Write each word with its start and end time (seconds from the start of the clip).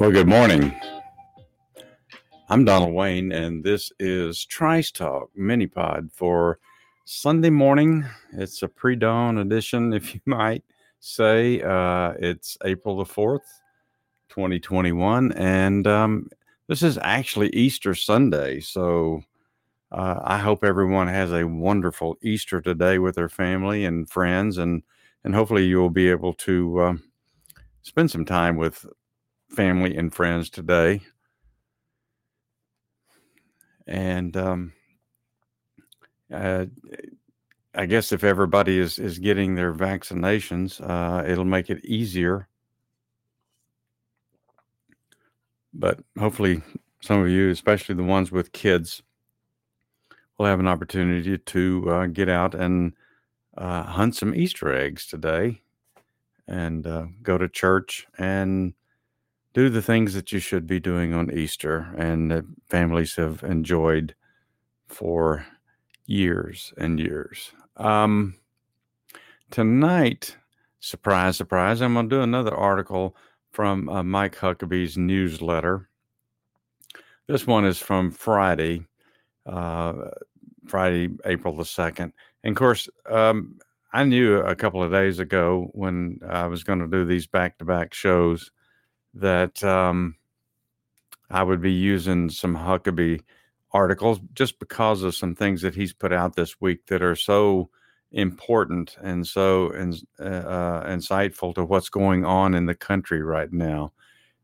Well, 0.00 0.10
good 0.10 0.28
morning. 0.28 0.74
I'm 2.48 2.64
Donald 2.64 2.94
Wayne, 2.94 3.32
and 3.32 3.62
this 3.62 3.92
is 3.98 4.46
Trice 4.46 4.90
Talk 4.90 5.28
mini 5.36 5.66
pod 5.66 6.08
for 6.10 6.58
Sunday 7.04 7.50
morning. 7.50 8.06
It's 8.32 8.62
a 8.62 8.68
pre 8.68 8.96
dawn 8.96 9.36
edition, 9.36 9.92
if 9.92 10.14
you 10.14 10.22
might 10.26 10.64
say. 11.00 11.60
Uh, 11.60 12.14
it's 12.18 12.56
April 12.64 12.96
the 12.96 13.04
4th, 13.04 13.44
2021, 14.30 15.32
and 15.32 15.86
um, 15.86 16.30
this 16.66 16.82
is 16.82 16.98
actually 17.02 17.50
Easter 17.50 17.94
Sunday. 17.94 18.60
So 18.60 19.20
uh, 19.92 20.20
I 20.24 20.38
hope 20.38 20.64
everyone 20.64 21.08
has 21.08 21.30
a 21.30 21.46
wonderful 21.46 22.16
Easter 22.22 22.62
today 22.62 22.98
with 22.98 23.16
their 23.16 23.28
family 23.28 23.84
and 23.84 24.08
friends, 24.08 24.56
and, 24.56 24.82
and 25.24 25.34
hopefully 25.34 25.66
you'll 25.66 25.90
be 25.90 26.08
able 26.08 26.32
to 26.32 26.84
um, 26.84 27.02
spend 27.82 28.10
some 28.10 28.24
time 28.24 28.56
with 28.56 28.86
family 29.50 29.96
and 29.96 30.14
friends 30.14 30.48
today 30.50 31.00
and 33.86 34.36
um, 34.36 34.72
uh, 36.32 36.66
I 37.74 37.86
guess 37.86 38.12
if 38.12 38.24
everybody 38.24 38.78
is 38.78 38.98
is 38.98 39.18
getting 39.18 39.54
their 39.54 39.74
vaccinations, 39.74 40.80
uh, 40.80 41.24
it'll 41.28 41.44
make 41.44 41.70
it 41.70 41.84
easier. 41.84 42.48
But 45.72 46.00
hopefully, 46.18 46.62
some 47.00 47.20
of 47.20 47.28
you, 47.28 47.50
especially 47.50 47.94
the 47.94 48.02
ones 48.04 48.32
with 48.32 48.52
kids, 48.52 49.02
will 50.38 50.46
have 50.46 50.60
an 50.60 50.68
opportunity 50.68 51.38
to 51.38 51.90
uh, 51.90 52.06
get 52.06 52.28
out 52.28 52.54
and 52.54 52.92
uh, 53.56 53.82
hunt 53.84 54.16
some 54.16 54.34
Easter 54.34 54.74
eggs 54.74 55.06
today, 55.06 55.62
and 56.48 56.86
uh, 56.86 57.06
go 57.22 57.38
to 57.38 57.48
church 57.48 58.06
and 58.18 58.74
do 59.52 59.68
the 59.68 59.82
things 59.82 60.14
that 60.14 60.32
you 60.32 60.38
should 60.38 60.66
be 60.66 60.78
doing 60.80 61.12
on 61.12 61.32
Easter 61.32 61.92
and 61.96 62.30
that 62.30 62.44
families 62.68 63.16
have 63.16 63.42
enjoyed 63.42 64.14
for 64.86 65.46
years 66.06 66.72
and 66.76 67.00
years. 67.00 67.52
Um, 67.76 68.34
tonight, 69.50 70.36
surprise, 70.80 71.36
surprise, 71.36 71.80
I'm 71.80 71.94
going 71.94 72.08
to 72.08 72.16
do 72.16 72.22
another 72.22 72.54
article 72.54 73.16
from 73.50 73.88
uh, 73.88 74.02
Mike 74.02 74.36
Huckabee's 74.36 74.96
newsletter. 74.96 75.88
This 77.26 77.46
one 77.46 77.64
is 77.64 77.78
from 77.78 78.10
Friday, 78.10 78.86
uh, 79.46 79.94
Friday, 80.66 81.10
April 81.24 81.56
the 81.56 81.64
2nd. 81.64 82.12
And 82.44 82.52
of 82.52 82.56
course, 82.56 82.88
um, 83.08 83.58
I 83.92 84.04
knew 84.04 84.36
a 84.36 84.54
couple 84.54 84.82
of 84.82 84.92
days 84.92 85.18
ago 85.18 85.70
when 85.72 86.20
I 86.28 86.46
was 86.46 86.62
going 86.62 86.78
to 86.78 86.86
do 86.86 87.04
these 87.04 87.26
back 87.26 87.58
to 87.58 87.64
back 87.64 87.92
shows 87.92 88.50
that 89.14 89.62
um, 89.64 90.16
I 91.30 91.42
would 91.42 91.60
be 91.60 91.72
using 91.72 92.30
some 92.30 92.56
Huckabee 92.56 93.20
articles 93.72 94.20
just 94.34 94.58
because 94.58 95.02
of 95.02 95.14
some 95.14 95.34
things 95.34 95.62
that 95.62 95.74
he's 95.74 95.92
put 95.92 96.12
out 96.12 96.34
this 96.34 96.60
week 96.60 96.86
that 96.86 97.02
are 97.02 97.16
so 97.16 97.70
important 98.12 98.96
and 99.00 99.26
so 99.26 99.70
in, 99.70 99.94
uh, 100.18 100.24
uh, 100.24 100.86
insightful 100.88 101.54
to 101.54 101.64
what's 101.64 101.88
going 101.88 102.24
on 102.24 102.54
in 102.54 102.66
the 102.66 102.74
country 102.74 103.22
right 103.22 103.52
now. 103.52 103.92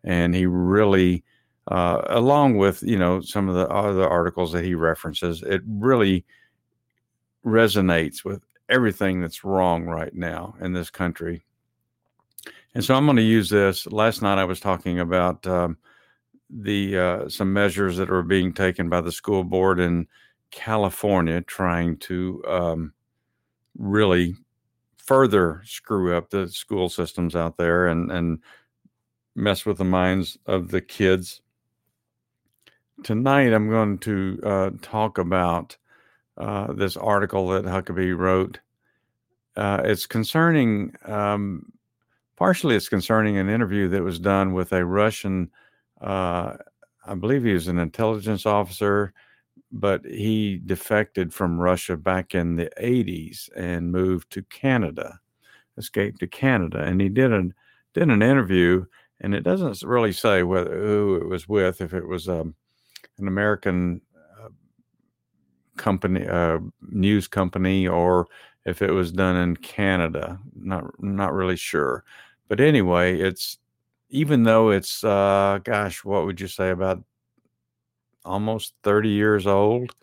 And 0.04 0.34
he 0.34 0.47
really, 0.47 1.25
uh, 1.69 2.03
along 2.06 2.59
with 2.59 2.83
you 2.83 2.97
know 2.97 3.21
some 3.21 3.48
of 3.48 3.56
the 3.56 3.69
other 3.69 4.09
articles 4.09 4.53
that 4.53 4.65
he 4.65 4.75
references, 4.75 5.43
it 5.43 5.62
really 5.66 6.25
resonates 7.44 8.25
with 8.25 8.43
everything 8.69 9.21
that's 9.21 9.44
wrong 9.44 9.84
right 9.84 10.15
now 10.15 10.54
in 10.60 10.72
this 10.72 10.91
country 10.91 11.44
and 12.76 12.84
so 12.84 12.94
I'm 12.94 13.06
going 13.06 13.16
to 13.16 13.22
use 13.22 13.48
this. 13.48 13.87
Last 13.87 14.20
night 14.20 14.37
I 14.37 14.44
was 14.44 14.60
talking 14.60 15.00
about 15.00 15.47
um, 15.47 15.78
the 16.50 16.98
uh, 16.98 17.28
some 17.31 17.50
measures 17.50 17.97
that 17.97 18.10
are 18.10 18.22
being 18.22 18.53
taken 18.53 18.91
by 18.91 19.00
the 19.00 19.10
school 19.10 19.44
board 19.44 19.81
in 19.81 20.06
California, 20.50 21.41
trying 21.41 21.97
to 22.00 22.44
um, 22.47 22.92
really 23.78 24.34
further 24.98 25.62
screw 25.65 26.15
up 26.15 26.28
the 26.28 26.48
school 26.48 26.91
systems 26.91 27.34
out 27.34 27.56
there 27.56 27.86
and 27.86 28.12
and 28.12 28.41
mess 29.34 29.65
with 29.65 29.78
the 29.78 29.84
minds 29.84 30.36
of 30.44 30.69
the 30.69 30.82
kids. 30.82 31.41
Tonight 33.04 33.54
I'm 33.54 33.70
going 33.70 33.97
to 34.00 34.38
uh, 34.44 34.70
talk 34.82 35.16
about 35.16 35.78
uh, 36.36 36.75
this 36.75 36.98
article 36.98 37.48
that 37.48 37.65
Huckabee 37.65 38.15
wrote. 38.15 38.60
Uh, 39.56 39.81
it's 39.82 40.04
concerning 40.04 40.94
um, 41.06 41.72
partially 42.36 42.76
it's 42.76 42.88
concerning 42.88 43.38
an 43.38 43.48
interview 43.48 43.88
that 43.88 44.02
was 44.02 44.19
done 44.19 44.52
with 44.52 44.72
a 44.72 44.84
Russian, 44.84 45.50
uh, 46.00 46.56
I 47.06 47.14
believe 47.14 47.44
he 47.44 47.52
was 47.52 47.69
an 47.69 47.78
intelligence 47.78 48.47
officer, 48.47 49.12
but 49.72 50.04
he 50.04 50.60
defected 50.66 51.32
from 51.32 51.60
Russia 51.60 51.97
back 51.97 52.34
in 52.34 52.56
the 52.56 52.70
80s 52.78 53.48
and 53.56 53.91
moved 53.92 54.30
to 54.32 54.42
Canada, 54.44 55.19
escaped 55.78 56.20
to 56.20 56.26
Canada. 56.26 56.82
And 56.82 57.00
he 57.00 57.08
did 57.08 57.32
an, 57.32 57.54
did 57.94 58.10
an 58.10 58.22
interview, 58.22 58.84
and 59.20 59.34
it 59.34 59.42
doesn't 59.42 59.82
really 59.82 60.12
say 60.12 60.42
whether 60.42 60.78
who 60.78 61.16
it 61.16 61.28
was 61.28 61.48
with, 61.48 61.80
if 61.80 61.94
it 61.94 62.06
was 62.06 62.28
um, 62.28 62.54
an 63.18 63.28
American 63.28 64.00
uh, 64.41 64.48
company, 65.76 66.26
uh, 66.26 66.58
news 66.91 67.28
company, 67.28 67.86
or 67.86 68.26
if 68.64 68.82
it 68.82 68.91
was 68.91 69.12
done 69.12 69.36
in 69.36 69.56
Canada. 69.56 70.38
Not 70.54 70.84
not 71.03 71.33
really 71.33 71.56
sure. 71.56 72.04
But 72.48 72.60
anyway, 72.60 73.19
it's 73.19 73.59
even 74.10 74.45
though 74.45 74.71
it's 74.71 75.03
uh 75.04 75.59
gosh, 75.65 76.04
what 76.04 76.25
would 76.27 76.41
you 76.41 76.48
say 76.48 76.71
about 76.71 77.03
almost 78.25 78.75
30 78.83 79.09
years 79.10 79.47
old? 79.47 79.95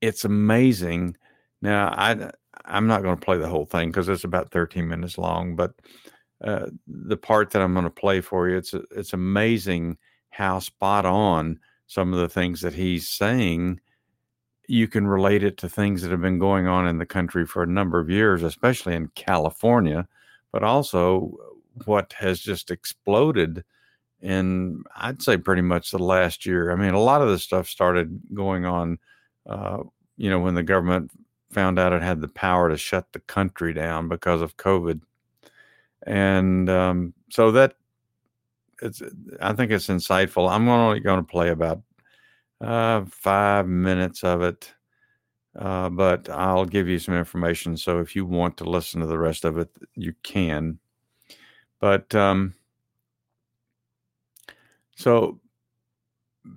It's 0.00 0.24
amazing. 0.24 1.16
Now, 1.62 1.94
I 1.96 2.30
I'm 2.64 2.86
not 2.86 3.02
going 3.02 3.16
to 3.16 3.24
play 3.24 3.38
the 3.38 3.48
whole 3.48 3.66
thing 3.66 3.90
because 3.90 4.08
it's 4.08 4.24
about 4.24 4.50
13 4.50 4.86
minutes 4.86 5.18
long, 5.18 5.56
but 5.56 5.74
uh, 6.42 6.66
the 6.86 7.16
part 7.16 7.50
that 7.50 7.62
I'm 7.62 7.72
going 7.72 7.84
to 7.84 7.90
play 7.90 8.20
for 8.20 8.48
you, 8.48 8.56
it's 8.56 8.74
it's 8.90 9.12
amazing 9.12 9.98
how 10.30 10.58
spot 10.58 11.06
on 11.06 11.58
some 11.86 12.12
of 12.12 12.20
the 12.20 12.28
things 12.28 12.60
that 12.62 12.74
he's 12.74 13.08
saying. 13.08 13.80
You 14.68 14.88
can 14.88 15.06
relate 15.06 15.42
it 15.44 15.58
to 15.58 15.68
things 15.68 16.02
that 16.02 16.10
have 16.12 16.20
been 16.20 16.38
going 16.38 16.66
on 16.66 16.86
in 16.86 16.98
the 16.98 17.06
country 17.06 17.46
for 17.46 17.62
a 17.62 17.66
number 17.66 18.00
of 18.00 18.10
years, 18.10 18.42
especially 18.42 18.94
in 18.94 19.08
California 19.08 20.08
but 20.52 20.62
also 20.62 21.36
what 21.86 22.12
has 22.12 22.40
just 22.40 22.70
exploded 22.70 23.64
in 24.20 24.84
I'd 24.94 25.20
say 25.20 25.36
pretty 25.36 25.62
much 25.62 25.90
the 25.90 25.98
last 25.98 26.46
year. 26.46 26.70
I 26.70 26.76
mean, 26.76 26.94
a 26.94 27.00
lot 27.00 27.22
of 27.22 27.28
this 27.28 27.42
stuff 27.42 27.68
started 27.68 28.20
going 28.32 28.64
on, 28.64 28.98
uh, 29.46 29.78
you 30.16 30.30
know, 30.30 30.38
when 30.38 30.54
the 30.54 30.62
government 30.62 31.10
found 31.50 31.78
out 31.78 31.92
it 31.92 32.02
had 32.02 32.20
the 32.20 32.28
power 32.28 32.68
to 32.68 32.76
shut 32.76 33.12
the 33.12 33.20
country 33.20 33.72
down 33.74 34.08
because 34.08 34.40
of 34.40 34.56
COVID, 34.56 35.00
and 36.06 36.70
um, 36.70 37.14
so 37.30 37.50
that 37.50 37.74
it's 38.80 39.02
I 39.40 39.52
think 39.54 39.72
it's 39.72 39.88
insightful. 39.88 40.50
I'm 40.50 40.68
only 40.68 41.00
going 41.00 41.20
to 41.20 41.30
play 41.30 41.48
about 41.48 41.82
uh, 42.60 43.04
five 43.10 43.66
minutes 43.66 44.22
of 44.22 44.42
it 44.42 44.72
uh, 45.58 45.88
but 45.90 46.28
I'll 46.30 46.64
give 46.64 46.88
you 46.88 46.98
some 46.98 47.14
information. 47.14 47.76
So 47.76 48.00
if 48.00 48.16
you 48.16 48.24
want 48.24 48.56
to 48.58 48.64
listen 48.64 49.00
to 49.00 49.06
the 49.06 49.18
rest 49.18 49.44
of 49.44 49.58
it, 49.58 49.70
you 49.94 50.14
can. 50.22 50.78
But 51.80 52.14
um, 52.14 52.54
so 54.96 55.40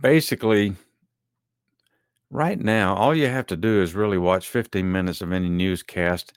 basically, 0.01 0.75
right 2.30 2.59
now, 2.59 2.95
all 2.95 3.15
you 3.15 3.27
have 3.27 3.47
to 3.47 3.57
do 3.57 3.81
is 3.81 3.95
really 3.95 4.18
watch 4.18 4.47
15 4.47 4.89
minutes 4.89 5.21
of 5.21 5.31
any 5.31 5.50
newscast 5.50 6.33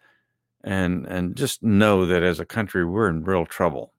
and 0.65 1.07
and 1.07 1.37
just 1.37 1.63
know 1.63 2.05
that 2.07 2.23
as 2.23 2.41
a 2.41 2.45
country 2.45 2.85
we're 2.85 3.09
in 3.09 3.23
real 3.23 3.47
trouble. 3.47 3.93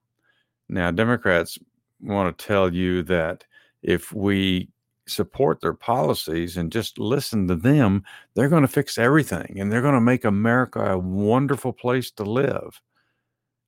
Now, 0.68 0.90
Democrats 0.90 1.58
want 2.00 2.36
to 2.36 2.46
tell 2.46 2.72
you 2.72 3.02
that 3.04 3.44
if 3.82 4.12
we 4.12 4.68
support 5.10 5.60
their 5.60 5.74
policies 5.74 6.56
and 6.56 6.72
just 6.72 6.98
listen 6.98 7.48
to 7.48 7.54
them, 7.54 8.04
they're 8.34 8.48
going 8.48 8.62
to 8.62 8.68
fix 8.68 8.98
everything 8.98 9.58
and 9.58 9.70
they're 9.70 9.82
going 9.82 9.94
to 9.94 10.00
make 10.00 10.24
America 10.24 10.92
a 10.92 10.98
wonderful 10.98 11.72
place 11.72 12.10
to 12.12 12.24
live. 12.24 12.80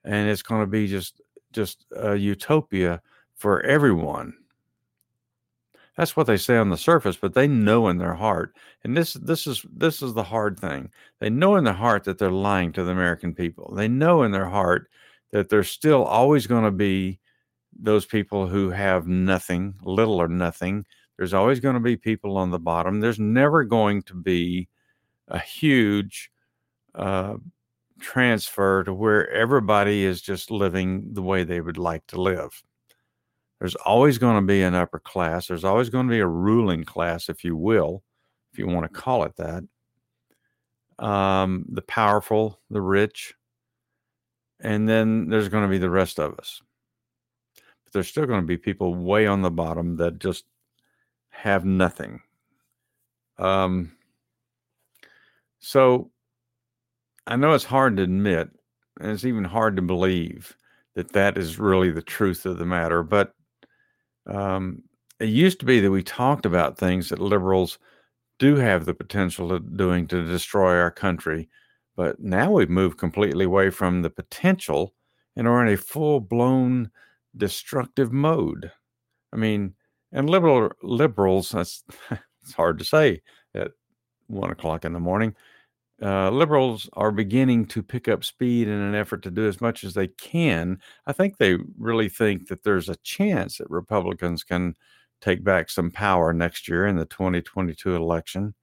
And 0.05 0.29
it's 0.29 0.43
going 0.43 0.63
to 0.63 0.67
be 0.67 0.87
just 0.87 1.21
just 1.53 1.85
a 1.95 2.17
utopia 2.17 3.03
for 3.37 3.63
everyone. 3.63 4.35
That's 5.97 6.17
what 6.17 6.27
they 6.27 6.39
say 6.39 6.57
on 6.57 6.71
the 6.71 6.77
surface, 6.77 7.17
but 7.17 7.35
they 7.35 7.47
know 7.47 7.89
in 7.89 7.99
their 7.99 8.15
heart. 8.15 8.57
And 8.83 8.97
this 8.97 9.13
this 9.15 9.47
is 9.47 9.65
this 9.71 10.01
is 10.03 10.15
the 10.15 10.23
hard 10.23 10.59
thing. 10.59 10.91
They 11.21 11.29
know 11.29 11.57
in 11.57 11.65
their 11.65 11.75
heart 11.75 12.05
that 12.05 12.19
they're 12.19 12.31
lying 12.31 12.73
to 12.73 12.85
the 12.85 12.93
American 12.93 13.35
people. 13.35 13.75
They 13.75 13.89
know 13.89 14.23
in 14.23 14.33
their 14.33 14.49
heart 14.49 14.89
that 15.33 15.51
there's 15.51 15.69
still 15.69 16.05
always 16.05 16.47
going 16.47 16.65
to 16.65 16.71
be 16.71 17.19
those 17.79 18.07
people 18.07 18.47
who 18.47 18.71
have 18.71 19.07
nothing, 19.07 19.75
little 19.83 20.21
or 20.21 20.29
nothing, 20.29 20.87
there's 21.17 21.35
always 21.35 21.61
going 21.61 21.75
to 21.75 21.81
be 21.81 21.97
people 21.97 22.37
on 22.37 22.51
the 22.51 22.59
bottom. 22.59 23.01
There's 23.01 23.19
never 23.19 23.65
going 23.65 24.03
to 24.05 24.15
be 24.15 24.69
a 25.29 25.39
huge 25.39 26.31
uh, 26.95 27.35
transfer 28.01 28.85
to 28.85 28.93
where 28.93 29.31
everybody 29.31 30.05
is 30.05 30.21
just 30.21 30.51
living 30.51 31.13
the 31.13 31.23
way 31.23 31.45
they 31.45 31.61
would 31.61 31.79
like 31.79 32.07
to 32.09 32.21
live. 32.21 32.63
There's 33.59 33.77
always 33.77 34.19
going 34.19 34.37
to 34.37 34.47
be 34.47 34.63
an 34.63 34.75
upper 34.75 34.99
class. 34.99 35.47
There's 35.47 35.65
always 35.65 35.89
going 35.89 36.09
to 36.09 36.11
be 36.11 36.19
a 36.19 36.27
ruling 36.27 36.85
class, 36.85 37.29
if 37.29 37.45
you 37.45 37.57
will, 37.57 38.03
if 38.53 38.59
you 38.59 38.67
want 38.67 38.93
to 38.93 39.01
call 39.01 39.25
it 39.25 39.37
that. 39.37 39.63
Um, 40.99 41.65
the 41.69 41.83
powerful, 41.83 42.61
the 42.71 42.81
rich, 42.81 43.35
and 44.61 44.89
then 44.89 45.29
there's 45.29 45.49
going 45.49 45.65
to 45.65 45.71
be 45.71 45.79
the 45.79 45.91
rest 45.91 46.19
of 46.19 46.39
us. 46.39 46.61
But 47.85 47.93
there's 47.93 48.09
still 48.09 48.27
going 48.27 48.41
to 48.41 48.47
be 48.47 48.57
people 48.57 48.95
way 48.95 49.27
on 49.27 49.43
the 49.43 49.51
bottom 49.51 49.97
that 49.97 50.19
just 50.19 50.45
have 51.33 51.65
nothing. 51.65 52.21
Um, 53.39 53.93
so 55.59 56.11
I 57.27 57.37
know 57.37 57.53
it's 57.53 57.65
hard 57.65 57.97
to 57.97 58.03
admit, 58.03 58.51
and 59.01 59.11
it's 59.11 59.25
even 59.25 59.45
hard 59.45 59.77
to 59.77 59.83
believe 59.83 60.57
that 60.95 61.13
that 61.13 61.37
is 61.37 61.59
really 61.59 61.91
the 61.91 62.03
truth 62.03 62.47
of 62.47 62.59
the 62.59 62.67
matter. 62.67 63.03
But 63.03 63.35
um, 64.27 64.83
it 65.19 65.29
used 65.29 65.59
to 65.61 65.67
be 65.67 65.81
that 65.81 65.91
we 65.91 66.03
talked 66.03 66.47
about 66.47 66.79
things 66.79 67.09
that 67.09 67.19
liberals 67.19 67.79
do 68.39 68.57
have 68.57 68.85
the 68.85 68.95
potential 68.95 69.53
of 69.53 69.77
doing 69.77 70.07
to 70.09 70.27
destroy 70.27 70.79
our 70.79 70.91
country. 70.91 71.49
But 71.97 72.21
now 72.21 72.51
we've 72.51 72.71
moved 72.71 72.99
completely 72.99 73.45
away 73.45 73.71
from 73.71 74.03
the 74.03 74.11
potential 74.11 74.95
and 75.37 75.47
are 75.49 75.65
in 75.65 75.73
a 75.73 75.77
full 75.77 76.21
blown 76.21 76.91
destructive 77.37 78.13
mode. 78.13 78.71
I 79.33 79.37
mean, 79.37 79.75
and 80.13 80.29
liberal 80.29 80.71
liberals, 80.83 81.51
that's 81.51 81.85
it's 82.43 82.53
hard 82.55 82.79
to 82.79 82.85
say 82.85 83.23
at 83.55 83.73
one 84.27 84.51
o'clock 84.51 84.85
in 84.85 84.93
the 84.93 85.01
morning 85.01 85.35
uh, 86.03 86.31
liberals 86.31 86.91
are 86.95 87.13
beginning 87.13 87.65
to 87.65 87.83
pick 87.83 88.09
up 88.09 88.25
speed 88.25 88.67
in 88.67 88.75
an 88.75 88.95
effort 88.95 89.23
to 89.23 89.31
do 89.31 89.47
as 89.47 89.61
much 89.61 89.85
as 89.85 89.95
they 89.95 90.09
can. 90.09 90.81
I 91.07 91.13
think 91.13 91.37
they 91.37 91.59
really 91.79 92.09
think 92.09 92.49
that 92.49 92.65
there's 92.65 92.89
a 92.89 92.97
chance 92.97 93.59
that 93.59 93.71
Republicans 93.71 94.43
can 94.43 94.75
take 95.21 95.45
back 95.45 95.71
some 95.71 95.93
power 95.93 96.33
next 96.33 96.67
year 96.67 96.87
in 96.87 96.97
the 96.97 97.05
2022 97.05 97.95
election. 97.95 98.55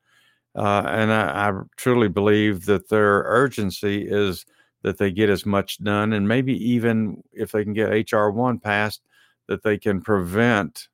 Uh, 0.54 0.84
and 0.88 1.14
I, 1.14 1.50
I, 1.50 1.54
truly 1.78 2.10
believe 2.10 2.66
that 2.66 2.90
their 2.90 3.22
urgency 3.26 4.06
is 4.06 4.46
that 4.82 4.98
they 4.98 5.12
get 5.12 5.30
as 5.30 5.46
much 5.46 5.82
done, 5.82 6.12
and 6.12 6.28
maybe 6.28 6.54
even 6.72 7.24
if 7.32 7.52
they 7.52 7.64
can 7.64 7.74
get 7.74 7.94
H.R. 7.94 8.32
1 8.32 8.60
passed, 8.60 9.02
that 9.48 9.64
they 9.64 9.78
can 9.78 10.02
prevent 10.02 10.90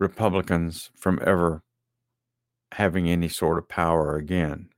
Republicans 0.00 0.90
from 0.96 1.20
ever 1.24 1.62
having 2.72 3.08
any 3.08 3.28
sort 3.28 3.58
of 3.58 3.68
power 3.68 4.16
again. 4.16 4.70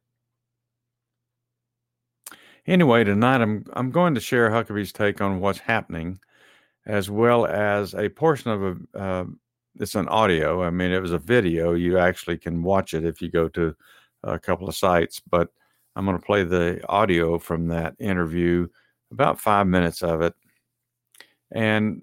Anyway, 2.66 3.04
tonight 3.04 3.40
I'm 3.40 3.64
I'm 3.72 3.90
going 3.90 4.14
to 4.14 4.20
share 4.20 4.50
Huckabee's 4.50 4.92
take 4.92 5.20
on 5.20 5.40
what's 5.40 5.58
happening, 5.58 6.19
as 6.86 7.10
well 7.10 7.46
as 7.46 7.94
a 7.94 8.08
portion 8.08 8.50
of 8.50 8.62
a. 8.62 8.98
Uh, 8.98 9.24
it's 9.80 9.94
an 9.94 10.08
audio. 10.08 10.62
I 10.62 10.70
mean, 10.70 10.90
it 10.90 11.00
was 11.00 11.12
a 11.12 11.19
video. 11.19 11.72
You 11.72 11.98
actually 11.98 12.36
can 12.36 12.62
watch 12.62 12.92
it 12.92 13.06
if 13.06 13.22
you 13.22 13.30
go 13.30 13.48
to 13.48 13.74
a 14.22 14.38
couple 14.38 14.69
of 14.69 14.76
sites. 14.76 15.19
But 15.19 15.48
I'm 15.96 16.04
going 16.04 16.19
to 16.19 16.24
play 16.24 16.44
the 16.44 16.84
audio 16.88 17.38
from 17.38 17.69
that 17.69 17.94
interview, 17.98 18.69
about 19.10 19.40
five 19.40 19.66
minutes 19.66 20.02
of 20.02 20.20
it, 20.20 20.34
and 21.50 22.02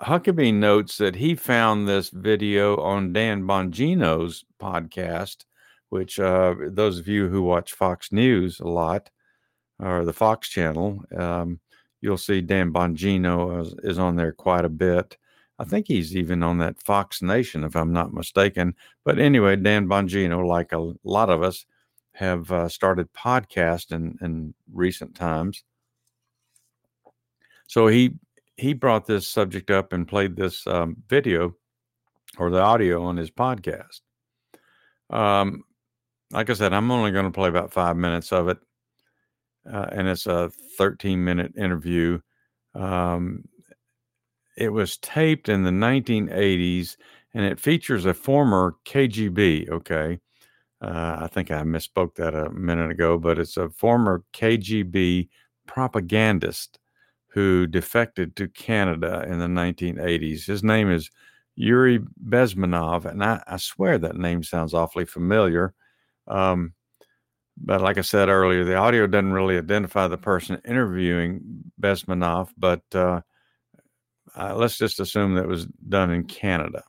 Huckabee 0.00 0.52
notes 0.52 0.98
that 0.98 1.16
he 1.16 1.34
found 1.34 1.88
this 1.88 2.10
video 2.10 2.76
on 2.76 3.12
Dan 3.12 3.42
Bongino's 3.44 4.44
podcast, 4.60 5.44
which 5.88 6.20
uh, 6.20 6.54
those 6.68 6.98
of 6.98 7.08
you 7.08 7.28
who 7.28 7.42
watch 7.42 7.72
Fox 7.72 8.12
News 8.12 8.60
a 8.60 8.68
lot 8.68 9.10
or 9.78 10.04
the 10.04 10.12
Fox 10.12 10.48
channel, 10.48 11.02
um, 11.16 11.60
you'll 12.00 12.18
see 12.18 12.40
Dan 12.40 12.72
Bongino 12.72 13.62
is, 13.62 13.74
is, 13.82 13.98
on 13.98 14.16
there 14.16 14.32
quite 14.32 14.64
a 14.64 14.70
bit. 14.70 15.16
I 15.58 15.64
think 15.64 15.86
he's 15.88 16.14
even 16.14 16.42
on 16.42 16.58
that 16.58 16.82
Fox 16.82 17.22
Nation, 17.22 17.64
if 17.64 17.74
I'm 17.74 17.92
not 17.92 18.12
mistaken. 18.12 18.74
But 19.04 19.18
anyway, 19.18 19.56
Dan 19.56 19.86
Bongino, 19.86 20.46
like 20.46 20.72
a 20.72 20.92
lot 21.04 21.30
of 21.30 21.42
us, 21.42 21.64
have 22.12 22.50
uh, 22.50 22.68
started 22.68 23.12
podcast 23.12 23.92
in, 23.92 24.18
in 24.20 24.54
recent 24.72 25.14
times. 25.14 25.64
So 27.66 27.88
he 27.88 28.12
he 28.56 28.72
brought 28.72 29.06
this 29.06 29.28
subject 29.28 29.70
up 29.70 29.92
and 29.92 30.08
played 30.08 30.36
this 30.36 30.66
um, 30.66 30.96
video 31.08 31.54
or 32.38 32.50
the 32.50 32.60
audio 32.60 33.04
on 33.04 33.16
his 33.16 33.30
podcast. 33.30 34.00
Um, 35.10 35.64
like 36.32 36.50
I 36.50 36.54
said, 36.54 36.72
I'm 36.72 36.90
only 36.90 37.12
going 37.12 37.26
to 37.26 37.30
play 37.30 37.48
about 37.48 37.72
five 37.72 37.96
minutes 37.96 38.32
of 38.32 38.48
it, 38.48 38.58
uh, 39.70 39.86
and 39.92 40.08
it's 40.08 40.26
a 40.26 40.50
13 40.78 41.22
minute 41.22 41.52
interview. 41.56 42.18
Um, 42.74 43.44
it 44.56 44.70
was 44.70 44.96
taped 44.98 45.48
in 45.48 45.62
the 45.62 45.70
1980s, 45.70 46.96
and 47.34 47.44
it 47.44 47.60
features 47.60 48.06
a 48.06 48.14
former 48.14 48.74
KGB. 48.86 49.68
Okay, 49.68 50.18
uh, 50.80 51.18
I 51.20 51.28
think 51.30 51.50
I 51.50 51.62
misspoke 51.62 52.14
that 52.16 52.34
a 52.34 52.50
minute 52.50 52.90
ago, 52.90 53.18
but 53.18 53.38
it's 53.38 53.56
a 53.56 53.70
former 53.70 54.24
KGB 54.32 55.28
propagandist 55.66 56.78
who 57.36 57.66
defected 57.66 58.34
to 58.34 58.48
Canada 58.48 59.22
in 59.28 59.38
the 59.38 59.46
1980s. 59.46 60.46
His 60.46 60.64
name 60.64 60.90
is 60.90 61.10
Yuri 61.54 61.98
Bezmenov, 62.26 63.04
and 63.04 63.22
I, 63.22 63.42
I 63.46 63.58
swear 63.58 63.98
that 63.98 64.16
name 64.16 64.42
sounds 64.42 64.72
awfully 64.72 65.04
familiar. 65.04 65.74
Um, 66.26 66.72
but 67.58 67.82
like 67.82 67.98
I 67.98 68.00
said 68.00 68.30
earlier, 68.30 68.64
the 68.64 68.76
audio 68.76 69.06
doesn't 69.06 69.34
really 69.34 69.58
identify 69.58 70.08
the 70.08 70.16
person 70.16 70.62
interviewing 70.64 71.42
Bezmenov, 71.78 72.48
but 72.56 72.80
uh, 72.94 73.20
uh, 74.34 74.54
let's 74.54 74.78
just 74.78 74.98
assume 74.98 75.34
that 75.34 75.46
was 75.46 75.66
done 75.66 76.10
in 76.10 76.24
Canada. 76.24 76.84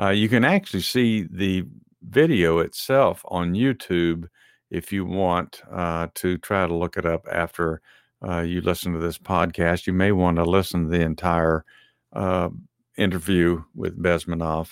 Uh, 0.00 0.08
you 0.08 0.30
can 0.30 0.46
actually 0.46 0.80
see 0.80 1.28
the 1.30 1.62
video 2.02 2.60
itself 2.60 3.20
on 3.26 3.52
YouTube 3.52 4.28
if 4.70 4.94
you 4.94 5.04
want 5.04 5.60
uh, 5.70 6.06
to 6.14 6.38
try 6.38 6.66
to 6.66 6.74
look 6.74 6.96
it 6.96 7.04
up 7.04 7.26
after 7.30 7.82
uh, 8.26 8.40
you 8.40 8.60
listen 8.60 8.92
to 8.92 8.98
this 8.98 9.18
podcast, 9.18 9.86
you 9.86 9.92
may 9.92 10.12
want 10.12 10.36
to 10.36 10.44
listen 10.44 10.84
to 10.84 10.90
the 10.90 11.04
entire 11.04 11.64
uh, 12.12 12.48
interview 12.96 13.62
with 13.74 14.00
Bezmenov, 14.02 14.70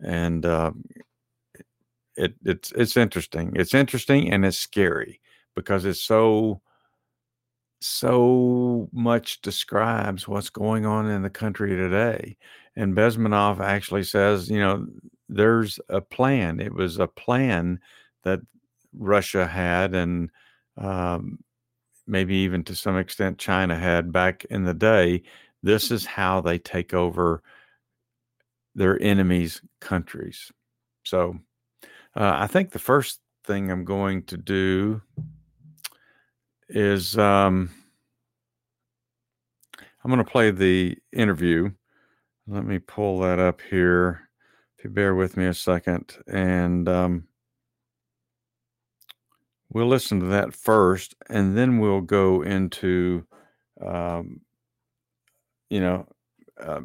and 0.00 0.44
uh, 0.44 0.72
it, 2.16 2.34
it's 2.44 2.72
it's 2.72 2.96
interesting. 2.96 3.52
It's 3.54 3.74
interesting 3.74 4.32
and 4.32 4.44
it's 4.44 4.58
scary 4.58 5.20
because 5.54 5.84
it's 5.84 6.02
so 6.02 6.60
so 7.80 8.88
much 8.92 9.40
describes 9.40 10.28
what's 10.28 10.50
going 10.50 10.84
on 10.84 11.08
in 11.08 11.22
the 11.22 11.30
country 11.30 11.76
today. 11.76 12.36
And 12.76 12.94
Bezmenov 12.94 13.60
actually 13.60 14.04
says, 14.04 14.50
you 14.50 14.60
know, 14.60 14.86
there's 15.28 15.80
a 15.88 16.00
plan. 16.00 16.60
It 16.60 16.74
was 16.74 16.98
a 16.98 17.06
plan 17.06 17.80
that 18.24 18.40
Russia 18.92 19.46
had, 19.46 19.94
and 19.94 20.30
um, 20.76 21.38
maybe 22.10 22.34
even 22.36 22.64
to 22.64 22.74
some 22.74 22.98
extent 22.98 23.38
China 23.38 23.76
had 23.76 24.12
back 24.12 24.44
in 24.46 24.64
the 24.64 24.74
day. 24.74 25.22
This 25.62 25.90
is 25.90 26.04
how 26.04 26.40
they 26.40 26.58
take 26.58 26.92
over 26.92 27.42
their 28.74 29.00
enemies' 29.02 29.62
countries. 29.80 30.50
So 31.04 31.38
uh, 32.16 32.34
I 32.38 32.46
think 32.46 32.70
the 32.70 32.78
first 32.78 33.20
thing 33.44 33.70
I'm 33.70 33.84
going 33.84 34.24
to 34.24 34.36
do 34.36 35.00
is 36.68 37.16
um, 37.16 37.70
I'm 40.02 40.10
going 40.10 40.24
to 40.24 40.30
play 40.30 40.50
the 40.50 40.96
interview. 41.12 41.70
Let 42.46 42.64
me 42.64 42.78
pull 42.78 43.20
that 43.20 43.38
up 43.38 43.60
here. 43.60 44.28
If 44.78 44.84
you 44.84 44.90
bear 44.90 45.14
with 45.14 45.36
me 45.36 45.46
a 45.46 45.54
second. 45.54 46.16
And 46.26 46.88
um, 46.88 47.24
we'll 49.70 49.86
listen 49.86 50.20
to 50.20 50.26
that 50.26 50.54
first, 50.54 51.14
and 51.28 51.56
then 51.56 51.78
we'll 51.78 52.00
go 52.00 52.42
into, 52.42 53.24
um, 53.84 54.40
you 55.68 55.80
know, 55.80 56.06
uh, 56.60 56.80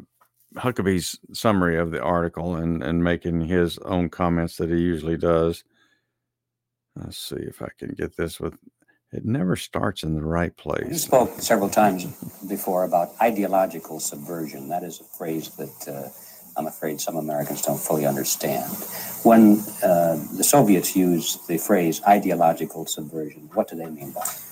Huckabee's 0.56 1.18
summary 1.32 1.76
of 1.76 1.90
the 1.90 2.02
article 2.02 2.56
and 2.56 2.82
and 2.82 3.04
making 3.04 3.42
his 3.42 3.78
own 3.78 4.08
comments 4.08 4.56
that 4.56 4.70
he 4.70 4.78
usually 4.78 5.18
does. 5.18 5.64
Let's 6.94 7.18
see 7.18 7.36
if 7.36 7.60
I 7.60 7.68
can 7.78 7.90
get 7.90 8.16
this 8.16 8.40
with. 8.40 8.54
It 9.12 9.24
never 9.24 9.54
starts 9.56 10.02
in 10.02 10.14
the 10.14 10.24
right 10.24 10.56
place. 10.56 10.88
You 10.88 10.94
spoke 10.94 11.40
several 11.40 11.68
times 11.68 12.06
before 12.48 12.84
about 12.84 13.10
ideological 13.20 14.00
subversion. 14.00 14.68
That 14.68 14.82
is 14.82 15.00
a 15.00 15.04
phrase 15.04 15.50
that. 15.56 15.88
Uh, 15.88 16.08
I'm 16.56 16.66
afraid 16.66 17.00
some 17.00 17.16
Americans 17.16 17.62
don't 17.62 17.80
fully 17.80 18.06
understand. 18.06 18.70
When 19.22 19.60
uh, 19.82 20.16
the 20.36 20.44
Soviets 20.44 20.96
use 20.96 21.38
the 21.46 21.58
phrase 21.58 22.00
ideological 22.06 22.86
subversion, 22.86 23.50
what 23.54 23.68
do 23.68 23.76
they 23.76 23.86
mean 23.86 24.12
by 24.12 24.22
it? 24.22 24.42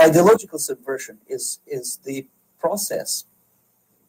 Ideological 0.00 0.58
subversion 0.58 1.18
is, 1.28 1.58
is 1.66 1.98
the 2.04 2.26
process 2.58 3.24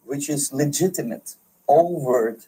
which 0.06 0.30
is 0.30 0.54
legitimate, 0.54 1.36
overt, 1.68 2.48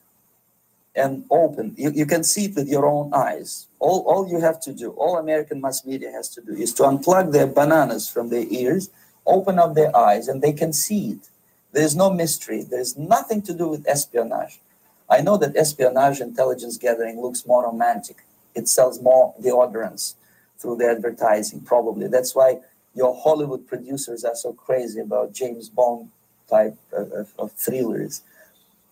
and 0.95 1.25
open. 1.29 1.73
You, 1.77 1.91
you 1.91 2.05
can 2.05 2.23
see 2.23 2.45
it 2.45 2.55
with 2.55 2.69
your 2.69 2.85
own 2.85 3.13
eyes. 3.13 3.67
All, 3.79 4.01
all 4.07 4.27
you 4.29 4.39
have 4.39 4.61
to 4.61 4.73
do, 4.73 4.91
all 4.91 5.17
American 5.17 5.59
mass 5.59 5.85
media 5.85 6.11
has 6.11 6.29
to 6.29 6.41
do, 6.41 6.53
is 6.53 6.73
to 6.75 6.83
unplug 6.83 7.31
their 7.31 7.47
bananas 7.47 8.07
from 8.07 8.29
their 8.29 8.45
ears, 8.49 8.89
open 9.25 9.59
up 9.59 9.73
their 9.73 9.95
eyes, 9.95 10.27
and 10.27 10.41
they 10.41 10.53
can 10.53 10.71
see 10.71 11.11
it 11.11 11.29
There's 11.73 11.95
no 11.95 12.11
mystery. 12.11 12.63
There's 12.63 12.95
nothing 12.97 13.41
to 13.43 13.53
do 13.53 13.67
with 13.67 13.87
espionage. 13.87 14.59
I 15.09 15.21
know 15.21 15.37
that 15.37 15.55
espionage 15.55 16.21
intelligence 16.21 16.77
gathering 16.77 17.21
looks 17.21 17.45
more 17.45 17.63
romantic. 17.65 18.25
It 18.55 18.67
sells 18.67 19.01
more 19.01 19.33
deodorants 19.41 20.15
through 20.57 20.77
the 20.77 20.89
advertising, 20.89 21.61
probably. 21.61 22.07
That's 22.07 22.35
why 22.35 22.59
your 22.95 23.19
Hollywood 23.21 23.67
producers 23.67 24.23
are 24.23 24.35
so 24.35 24.53
crazy 24.53 24.99
about 24.99 25.33
James 25.33 25.69
Bond 25.69 26.09
type 26.49 26.77
of, 26.91 27.11
of, 27.11 27.33
of 27.37 27.51
thrillers. 27.53 28.21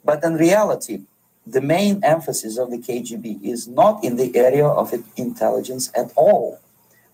But 0.03 0.23
in 0.23 0.35
reality, 0.35 1.03
the 1.45 1.61
main 1.61 2.03
emphasis 2.03 2.57
of 2.57 2.71
the 2.71 2.77
KGB 2.77 3.43
is 3.43 3.67
not 3.67 4.03
in 4.03 4.15
the 4.15 4.35
area 4.35 4.67
of 4.67 4.93
intelligence 5.15 5.91
at 5.95 6.11
all. 6.15 6.59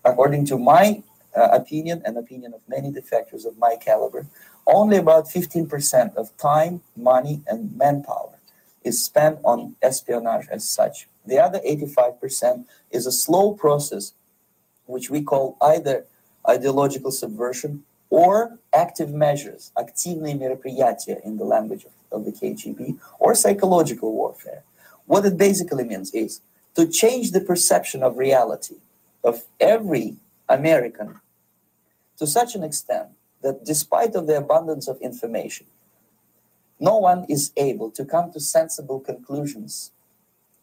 According 0.04 0.46
to 0.46 0.58
my 0.58 1.02
uh, 1.36 1.48
opinion 1.52 2.02
and 2.04 2.16
opinion 2.16 2.54
of 2.54 2.60
many 2.68 2.90
defectors 2.90 3.44
of 3.44 3.58
my 3.58 3.76
caliber, 3.76 4.26
only 4.66 4.96
about 4.96 5.26
15% 5.28 6.14
of 6.16 6.36
time, 6.36 6.80
money, 6.96 7.42
and 7.46 7.76
manpower 7.76 8.37
is 8.87 9.03
spent 9.03 9.39
on 9.43 9.75
espionage 9.81 10.47
as 10.49 10.67
such. 10.67 11.07
The 11.25 11.39
other 11.39 11.59
85% 11.59 12.65
is 12.91 13.05
a 13.05 13.11
slow 13.11 13.53
process, 13.53 14.13
which 14.85 15.09
we 15.09 15.21
call 15.21 15.57
either 15.61 16.05
ideological 16.47 17.11
subversion 17.11 17.83
or 18.09 18.59
active 18.73 19.11
measures, 19.11 19.71
активные 19.77 20.37
мероприятия 20.37 21.19
in 21.23 21.37
the 21.37 21.45
language 21.45 21.85
of, 21.85 21.91
of 22.11 22.25
the 22.25 22.31
KGB, 22.31 22.99
or 23.19 23.33
psychological 23.33 24.11
warfare. 24.13 24.63
What 25.05 25.25
it 25.25 25.37
basically 25.37 25.83
means 25.83 26.11
is 26.11 26.41
to 26.75 26.87
change 26.87 27.31
the 27.31 27.41
perception 27.41 28.03
of 28.03 28.17
reality 28.17 28.75
of 29.23 29.43
every 29.59 30.17
American 30.49 31.19
to 32.17 32.27
such 32.27 32.55
an 32.55 32.63
extent 32.63 33.09
that 33.41 33.65
despite 33.65 34.15
of 34.15 34.27
the 34.27 34.37
abundance 34.37 34.87
of 34.87 34.99
information, 35.01 35.65
no 36.80 36.96
one 36.98 37.24
is 37.28 37.52
able 37.56 37.90
to 37.92 38.04
come 38.04 38.32
to 38.32 38.40
sensible 38.40 39.00
conclusions 39.00 39.90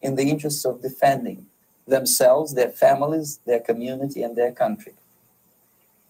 in 0.01 0.15
the 0.15 0.29
interests 0.29 0.65
of 0.65 0.81
defending 0.81 1.47
themselves, 1.87 2.53
their 2.53 2.69
families, 2.69 3.39
their 3.45 3.59
community, 3.59 4.23
and 4.23 4.35
their 4.35 4.51
country. 4.51 4.93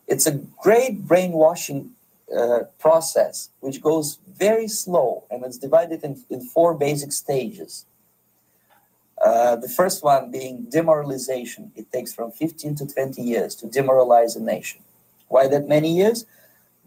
It's 0.08 0.28
a 0.28 0.40
great 0.62 1.08
brainwashing 1.08 1.92
uh, 2.36 2.64
process 2.80 3.50
which 3.60 3.82
goes 3.82 4.20
very 4.28 4.68
slow 4.68 5.24
and 5.30 5.44
it's 5.44 5.58
divided 5.58 6.04
in, 6.04 6.24
in 6.30 6.42
four 6.42 6.74
basic 6.74 7.12
stages. 7.12 7.86
Uh, 9.24 9.56
the 9.56 9.70
first 9.70 10.04
one 10.04 10.30
being 10.30 10.66
demoralization. 10.70 11.72
It 11.76 11.92
takes 11.92 12.14
from 12.14 12.32
15 12.32 12.76
to 12.76 12.88
20 12.88 13.22
years 13.22 13.56
to 13.56 13.68
demoralize 13.68 14.36
a 14.36 14.42
nation. 14.42 14.82
Why 15.28 15.48
that 15.48 15.68
many 15.68 15.96
years? 15.96 16.26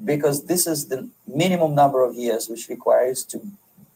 Because 0.05 0.47
this 0.47 0.67
is 0.67 0.89
the 0.89 1.09
minimum 1.27 1.75
number 1.75 2.05
of 2.05 2.15
years 2.15 2.49
which 2.49 2.69
requires 2.69 3.25
to 3.25 3.41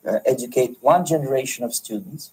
uh, 0.06 0.18
educate 0.26 0.76
one 0.80 1.06
generation 1.06 1.64
of 1.64 1.74
students 1.74 2.32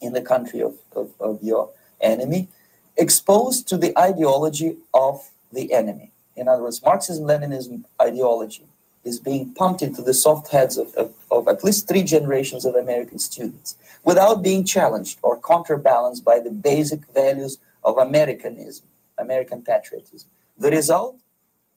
in 0.00 0.12
the 0.12 0.20
country 0.20 0.60
of, 0.60 0.76
of, 0.94 1.10
of 1.20 1.42
your 1.42 1.70
enemy, 2.00 2.48
exposed 2.96 3.68
to 3.68 3.76
the 3.76 3.96
ideology 3.98 4.76
of 4.92 5.30
the 5.52 5.72
enemy. 5.72 6.10
In 6.34 6.48
other 6.48 6.62
words, 6.62 6.82
Marxism 6.82 7.24
Leninism 7.24 7.84
ideology 8.00 8.64
is 9.04 9.20
being 9.20 9.54
pumped 9.54 9.82
into 9.82 10.02
the 10.02 10.12
soft 10.12 10.48
heads 10.48 10.76
of, 10.76 10.92
of, 10.94 11.14
of, 11.30 11.46
at 11.48 11.62
least 11.62 11.86
three 11.86 12.02
generations 12.02 12.64
of 12.64 12.74
American 12.74 13.18
students 13.18 13.76
without 14.04 14.42
being 14.42 14.64
challenged 14.64 15.18
or 15.22 15.40
counterbalanced 15.40 16.24
by 16.24 16.40
the 16.40 16.50
basic 16.50 17.06
values 17.14 17.58
of 17.84 17.96
Americanism, 17.98 18.84
American 19.18 19.62
patriotism. 19.62 20.28
The 20.58 20.70
result, 20.70 21.16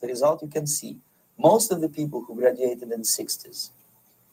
the 0.02 0.08
result 0.08 0.42
you 0.42 0.48
can 0.48 0.68
see, 0.68 0.98
most 1.38 1.72
of 1.72 1.82
the 1.82 1.90
people 1.90 2.24
who 2.24 2.36
graduated 2.36 2.84
in 2.84 2.90
the 2.90 2.98
60s, 2.98 3.70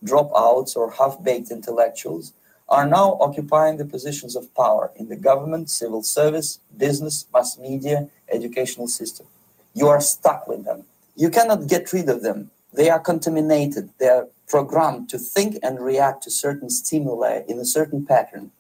dropouts 0.05 0.77
or 0.77 0.91
half-baked 0.91 1.51
intellectuals, 1.51 2.33
are 2.69 2.87
now 2.87 3.17
occupying 3.21 3.77
the 3.77 3.85
positions 3.85 4.35
of 4.35 4.53
power 4.55 4.91
in 4.97 5.09
the 5.09 5.17
government, 5.17 5.71
civil 5.71 6.03
service, 6.03 6.59
business, 6.77 7.27
mass 7.33 7.59
media, 7.59 8.09
educational 8.33 8.89
system. 8.89 9.27
You 9.75 9.89
are 9.89 10.01
stuck 10.01 10.49
with 10.49 10.65
them. 10.65 10.85
You 11.15 11.31
cannot 11.31 11.69
get 11.69 11.93
rid 11.93 12.09
of 12.09 12.23
them. 12.23 12.51
They 12.73 12.91
are 12.91 12.99
contaminated. 12.99 13.91
They 13.99 14.09
are 14.09 14.27
programmed 14.49 15.09
to 15.11 15.19
think 15.19 15.59
and 15.63 15.81
react 15.81 16.23
to 16.25 16.31
certain 16.31 16.71
stimuli 16.71 17.43
in 17.49 17.59
a 17.59 17.65
certain 17.65 18.05
pattern. 18.05 18.51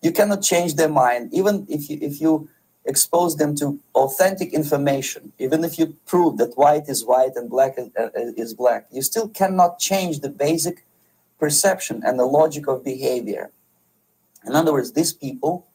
You 0.00 0.12
cannot 0.12 0.42
change 0.42 0.74
their 0.74 0.88
mind, 0.88 1.32
even 1.32 1.66
if 1.68 1.88
you 1.88 1.98
if 2.00 2.20
you 2.20 2.48
expose 2.86 3.36
them 3.36 3.54
to 3.56 3.80
authentic 3.94 4.52
information, 4.52 5.32
even 5.38 5.64
if 5.64 5.78
you 5.78 5.96
prove 6.06 6.36
that 6.36 6.56
white 6.56 6.88
is 6.88 7.04
white 7.04 7.34
and 7.36 7.48
black 7.48 7.74
is, 7.78 7.88
uh, 7.98 8.08
is 8.14 8.52
black, 8.52 8.86
you 8.90 9.02
still 9.02 9.28
cannot 9.28 9.78
change 9.78 10.20
the 10.20 10.28
basic 10.28 10.84
perception 11.38 12.02
and 12.04 12.18
the 12.18 12.26
logic 12.26 12.66
of 12.68 12.84
behavior. 12.84 13.50
In 14.46 14.54
other 14.54 14.72
words, 14.72 14.92
these 14.92 15.12
people, 15.12 15.66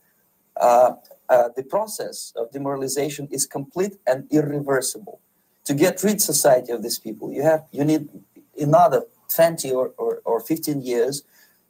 uh, 0.59 0.93
uh, 1.27 1.49
the 1.55 1.63
process 1.63 2.33
of 2.35 2.51
demoralization 2.51 3.27
is 3.31 3.45
complete 3.45 3.97
and 4.05 4.27
irreversible. 4.31 5.19
To 5.65 5.73
get 5.73 6.03
rid 6.03 6.21
society 6.21 6.71
of 6.71 6.81
these 6.81 6.97
people, 6.97 7.31
you 7.31 7.43
have 7.43 7.65
you 7.71 7.83
need 7.83 8.09
another 8.57 9.03
20 9.29 9.71
or, 9.71 9.93
or, 9.97 10.21
or 10.25 10.39
15 10.39 10.81
years 10.81 11.23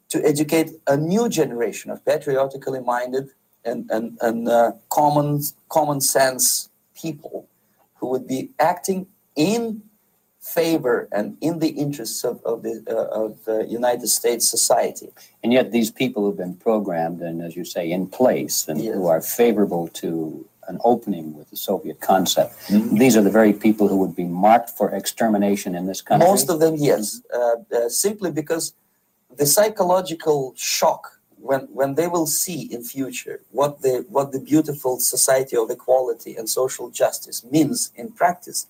to 0.08 0.24
educate 0.26 0.70
a 0.86 0.96
new 0.96 1.28
generation 1.28 1.90
of 1.90 2.04
patriotically 2.04 2.80
minded 2.80 3.30
and, 3.64 3.90
and, 3.90 4.18
and 4.20 4.48
uh, 4.48 4.72
common, 4.88 5.42
common 5.68 6.00
sense 6.00 6.68
people 6.94 7.48
who 7.96 8.08
would 8.08 8.26
be 8.26 8.50
acting 8.58 9.06
in 9.36 9.82
favor 10.40 11.08
and 11.12 11.36
in 11.40 11.58
the 11.58 11.68
interests 11.68 12.24
of, 12.24 12.42
of 12.44 12.62
the 12.62 12.82
uh, 12.88 13.24
of 13.24 13.44
the 13.44 13.66
United 13.66 14.08
States 14.08 14.48
society. 14.48 15.10
And 15.42 15.52
yet, 15.52 15.70
these 15.70 15.90
people 15.90 16.24
who've 16.24 16.36
been 16.36 16.56
programmed 16.56 17.20
and, 17.20 17.42
as 17.42 17.56
you 17.56 17.64
say, 17.64 17.90
in 17.90 18.06
place, 18.06 18.66
and 18.66 18.80
yes. 18.80 18.94
who 18.94 19.06
are 19.06 19.20
favorable 19.20 19.88
to 19.88 20.46
an 20.68 20.78
opening 20.84 21.36
with 21.36 21.50
the 21.50 21.56
Soviet 21.56 22.00
concept, 22.00 22.58
mm-hmm. 22.68 22.96
these 22.96 23.16
are 23.16 23.22
the 23.22 23.30
very 23.30 23.52
people 23.52 23.88
who 23.88 23.96
would 23.96 24.16
be 24.16 24.24
marked 24.24 24.70
for 24.70 24.90
extermination 24.90 25.74
in 25.74 25.86
this 25.86 26.00
country. 26.00 26.26
Most 26.26 26.48
of 26.48 26.58
them, 26.60 26.74
yes, 26.76 27.20
uh, 27.34 27.56
uh, 27.76 27.88
simply 27.88 28.30
because 28.30 28.72
the 29.36 29.46
psychological 29.46 30.54
shock 30.56 31.19
when 31.40 31.62
when 31.72 31.94
they 31.94 32.06
will 32.06 32.26
see 32.26 32.62
in 32.74 32.82
future 32.82 33.40
what 33.50 33.82
the 33.82 34.04
what 34.08 34.32
the 34.32 34.40
beautiful 34.40 34.98
society 34.98 35.56
of 35.56 35.70
equality 35.70 36.36
and 36.36 36.48
social 36.48 36.90
justice 36.90 37.44
means 37.44 37.90
in 37.96 38.10
practice 38.12 38.66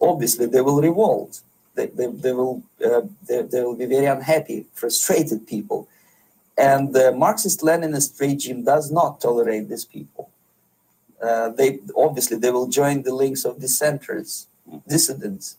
obviously 0.00 0.46
they 0.46 0.60
will 0.60 0.80
revolt. 0.80 1.40
They, 1.74 1.86
they, 1.86 2.06
they 2.06 2.32
will 2.32 2.62
uh, 2.84 3.02
they, 3.28 3.42
they 3.42 3.62
will 3.62 3.76
be 3.76 3.86
very 3.86 4.06
unhappy, 4.06 4.66
frustrated 4.72 5.46
people. 5.46 5.88
And 6.58 6.94
the 6.94 7.12
Marxist-Leninist 7.12 8.18
regime 8.18 8.64
does 8.64 8.90
not 8.90 9.20
tolerate 9.20 9.68
these 9.68 9.84
people. 9.84 10.30
Uh, 11.22 11.50
they 11.50 11.80
obviously 11.96 12.38
they 12.38 12.50
will 12.50 12.68
join 12.68 13.02
the 13.02 13.14
links 13.14 13.44
of 13.44 13.60
dissenters, 13.60 14.46
dissidents. 14.88 15.56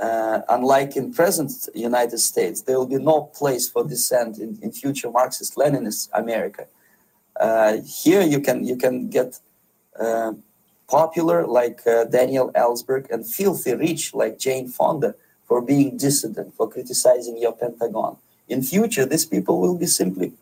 Uh, 0.00 0.42
unlike 0.48 0.96
in 0.96 1.12
present 1.12 1.68
United 1.74 2.18
States, 2.18 2.62
there 2.62 2.78
will 2.78 2.86
be 2.86 2.98
no 2.98 3.22
place 3.22 3.68
for 3.68 3.82
dissent 3.84 4.38
in, 4.38 4.58
in 4.62 4.70
future 4.70 5.10
Marxist-Leninist 5.10 6.08
America. 6.14 6.66
Uh, 7.40 7.78
here 8.02 8.22
you 8.22 8.40
can 8.40 8.64
you 8.64 8.76
can 8.76 9.08
get 9.08 9.40
uh, 9.98 10.32
popular 10.88 11.46
like 11.46 11.84
uh, 11.86 12.04
Daniel 12.04 12.50
Ellsberg 12.52 13.10
and 13.10 13.26
filthy 13.26 13.74
rich 13.74 14.14
like 14.14 14.38
Jane 14.38 14.68
Fonda 14.68 15.14
for 15.46 15.60
being 15.62 15.96
dissident, 15.96 16.54
for 16.54 16.68
criticizing 16.68 17.36
your 17.38 17.52
Pentagon. 17.52 18.16
In 18.48 18.62
future, 18.62 19.06
these 19.06 19.26
people 19.26 19.60
will 19.60 19.76
be 19.76 19.86
simply 19.86 20.32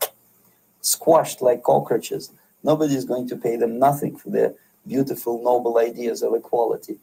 squashed 0.81 1.41
like 1.41 1.63
cockroaches. 1.63 2.31
Nobody 2.63 2.95
is 2.95 3.05
going 3.05 3.27
to 3.29 3.35
pay 3.35 3.55
them 3.57 3.79
nothing 3.79 4.17
for 4.17 4.29
their 4.29 4.53
beautiful, 4.85 5.43
noble 5.43 5.77
ideas 5.77 6.21
of 6.23 6.33
equality. 6.33 6.97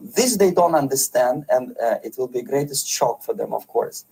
This 0.00 0.36
they 0.36 0.50
don't 0.50 0.74
understand, 0.74 1.44
and 1.48 1.76
uh, 1.82 1.96
it 2.04 2.16
will 2.18 2.28
be 2.28 2.42
greatest 2.42 2.88
shock 2.88 3.22
for 3.22 3.34
them, 3.34 3.52
of 3.52 3.66
course. 3.66 4.04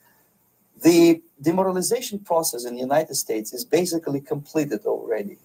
The 0.82 1.22
demoralization 1.40 2.18
process 2.18 2.64
in 2.64 2.74
the 2.74 2.80
United 2.80 3.14
States 3.14 3.52
is 3.52 3.64
basically 3.64 4.20
completed 4.20 4.84
already. 4.84 5.38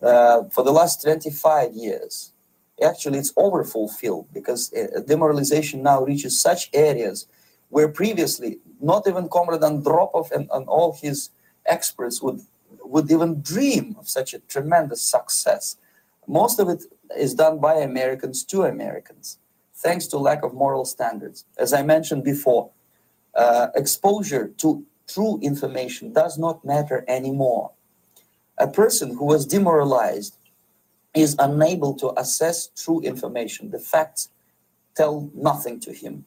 Uh, 0.00 0.44
for 0.44 0.62
the 0.64 0.72
last 0.72 1.02
25 1.02 1.72
years, 1.74 2.32
actually 2.82 3.18
it's 3.18 3.32
overfulfilled 3.36 4.26
because 4.32 4.72
uh, 4.72 5.00
demoralization 5.06 5.82
now 5.82 6.02
reaches 6.02 6.40
such 6.40 6.70
areas 6.72 7.26
where 7.68 7.88
previously 7.88 8.58
not 8.80 9.06
even 9.06 9.28
Comrade 9.28 9.60
Andropov 9.60 10.30
and, 10.32 10.48
and 10.52 10.66
all 10.66 10.92
his 10.92 11.30
experts 11.66 12.20
would 12.22 12.40
would 12.84 13.10
even 13.10 13.40
dream 13.40 13.96
of 13.98 14.08
such 14.08 14.34
a 14.34 14.38
tremendous 14.40 15.02
success. 15.02 15.76
Most 16.26 16.60
of 16.60 16.68
it 16.68 16.84
is 17.16 17.34
done 17.34 17.58
by 17.58 17.74
Americans 17.76 18.44
to 18.44 18.64
Americans, 18.64 19.38
thanks 19.76 20.06
to 20.08 20.18
lack 20.18 20.42
of 20.44 20.54
moral 20.54 20.84
standards. 20.84 21.44
As 21.58 21.72
I 21.72 21.82
mentioned 21.82 22.24
before, 22.24 22.70
uh, 23.34 23.68
exposure 23.74 24.48
to 24.58 24.84
true 25.08 25.38
information 25.42 26.12
does 26.12 26.38
not 26.38 26.64
matter 26.64 27.04
anymore. 27.08 27.72
A 28.58 28.68
person 28.68 29.16
who 29.16 29.24
was 29.24 29.46
demoralized 29.46 30.36
is 31.14 31.36
unable 31.38 31.94
to 31.94 32.12
assess 32.18 32.68
true 32.68 33.00
information. 33.00 33.70
The 33.70 33.78
facts 33.80 34.30
tell 34.94 35.30
nothing 35.34 35.80
to 35.80 35.92
him. 35.92 36.26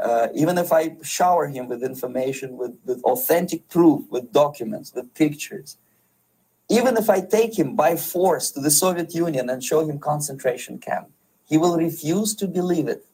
uh, 0.00 0.28
even 0.34 0.58
if 0.58 0.72
I 0.72 0.96
shower 1.02 1.46
him 1.48 1.68
with 1.68 1.82
information, 1.82 2.56
with, 2.56 2.76
with 2.84 3.02
authentic 3.04 3.68
proof, 3.68 4.02
with 4.10 4.32
documents, 4.32 4.92
with 4.94 5.14
pictures, 5.14 5.78
even 6.68 6.96
if 6.96 7.08
I 7.08 7.20
take 7.20 7.58
him 7.58 7.76
by 7.76 7.96
force 7.96 8.50
to 8.52 8.60
the 8.60 8.70
Soviet 8.70 9.14
Union 9.14 9.48
and 9.50 9.62
show 9.62 9.88
him 9.88 9.98
concentration 9.98 10.78
camp, 10.78 11.08
he 11.46 11.58
will 11.58 11.76
refuse 11.76 12.34
to 12.36 12.46
believe 12.46 12.88
it 12.88 13.04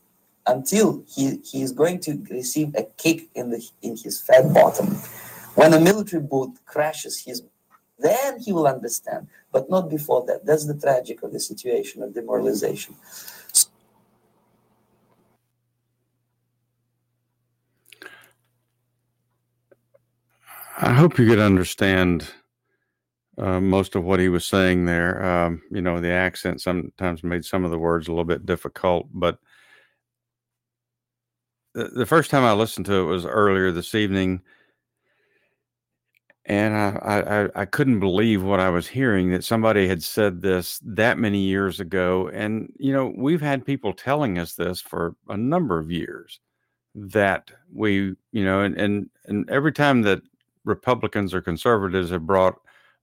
until 0.46 1.04
he, 1.08 1.38
he 1.44 1.62
is 1.62 1.72
going 1.72 2.00
to 2.00 2.24
receive 2.30 2.74
a 2.74 2.84
kick 2.96 3.28
in, 3.34 3.50
the, 3.50 3.62
in 3.82 3.96
his 3.96 4.20
fat 4.20 4.52
bottom. 4.52 4.86
When 5.54 5.74
a 5.74 5.80
military 5.80 6.22
boot 6.22 6.52
crashes 6.66 7.20
his, 7.24 7.42
then 7.98 8.40
he 8.40 8.52
will 8.52 8.66
understand, 8.66 9.28
but 9.52 9.68
not 9.68 9.90
before 9.90 10.24
that. 10.26 10.46
That's 10.46 10.66
the 10.66 10.78
tragic 10.78 11.22
of 11.22 11.32
the 11.32 11.40
situation 11.40 12.02
of 12.02 12.14
demoralization. 12.14 12.94
I 20.78 20.94
hope 20.94 21.18
you 21.18 21.26
could 21.28 21.38
understand 21.38 22.30
uh, 23.38 23.60
most 23.60 23.94
of 23.94 24.04
what 24.04 24.20
he 24.20 24.28
was 24.28 24.46
saying 24.46 24.84
there. 24.84 25.22
Um, 25.24 25.62
you 25.70 25.80
know, 25.80 26.00
the 26.00 26.10
accent 26.10 26.60
sometimes 26.60 27.22
made 27.24 27.44
some 27.44 27.64
of 27.64 27.70
the 27.70 27.78
words 27.78 28.08
a 28.08 28.10
little 28.10 28.24
bit 28.24 28.46
difficult, 28.46 29.08
but 29.12 29.38
the, 31.74 31.84
the 31.84 32.06
first 32.06 32.30
time 32.30 32.44
I 32.44 32.52
listened 32.52 32.86
to 32.86 32.94
it 32.94 33.04
was 33.04 33.24
earlier 33.24 33.70
this 33.70 33.94
evening, 33.94 34.42
and 36.46 36.74
I, 36.76 37.20
I 37.54 37.62
I 37.62 37.64
couldn't 37.64 38.00
believe 38.00 38.42
what 38.42 38.60
I 38.60 38.70
was 38.70 38.88
hearing 38.88 39.30
that 39.30 39.44
somebody 39.44 39.86
had 39.86 40.02
said 40.02 40.42
this 40.42 40.80
that 40.84 41.18
many 41.18 41.38
years 41.38 41.78
ago. 41.80 42.28
And 42.32 42.72
you 42.78 42.92
know, 42.92 43.12
we've 43.16 43.42
had 43.42 43.64
people 43.64 43.92
telling 43.92 44.38
us 44.38 44.54
this 44.54 44.80
for 44.80 45.14
a 45.28 45.36
number 45.36 45.78
of 45.78 45.90
years 45.90 46.40
that 46.94 47.50
we, 47.72 48.14
you 48.32 48.44
know, 48.44 48.62
and 48.62 48.76
and 48.76 49.10
and 49.26 49.48
every 49.48 49.72
time 49.72 50.02
that 50.02 50.22
Republicans 50.64 51.32
or 51.32 51.40
conservatives 51.40 52.10
have 52.10 52.26
brought 52.26 52.58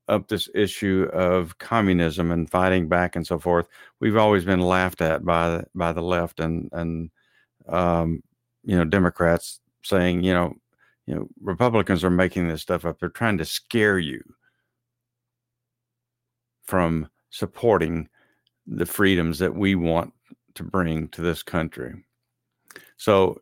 up 0.08 0.28
this 0.28 0.50
issue 0.56 1.10
of 1.13 1.58
communism 1.58 2.32
and 2.32 2.50
fighting 2.50 2.88
back 2.88 3.15
and 3.15 3.26
so 3.26 3.39
forth, 3.39 3.67
we've 4.00 4.17
always 4.17 4.46
been 4.46 4.62
laughed 4.62 5.02
at 5.02 5.26
by 5.26 5.63
by 5.76 5.91
the 5.91 6.02
left 6.02 6.39
and 6.39 6.70
and 6.74 7.10
um, 7.67 8.22
you 8.63 8.76
know 8.76 8.86
Democrats 8.86 9.60
saying 9.84 10.24
you 10.24 10.34
know 10.34 10.54
you 11.06 11.15
know 11.15 11.28
Republicans 11.41 12.04
are 12.04 12.10
making 12.10 12.48
this 12.48 12.62
stuff 12.62 12.86
up. 12.86 13.00
They're 13.00 13.10
trying 13.10 13.38
to 13.39 13.46
scare 13.46 14.00
you 14.00 14.22
from 16.63 17.10
supporting 17.30 18.10
the 18.65 18.86
freedoms 18.86 19.39
that 19.39 19.56
we 19.56 19.76
want 19.76 20.13
to 20.56 20.63
bring 20.63 21.08
to 21.10 21.22
this 21.22 21.43
country. 21.43 22.04
So, 22.98 23.41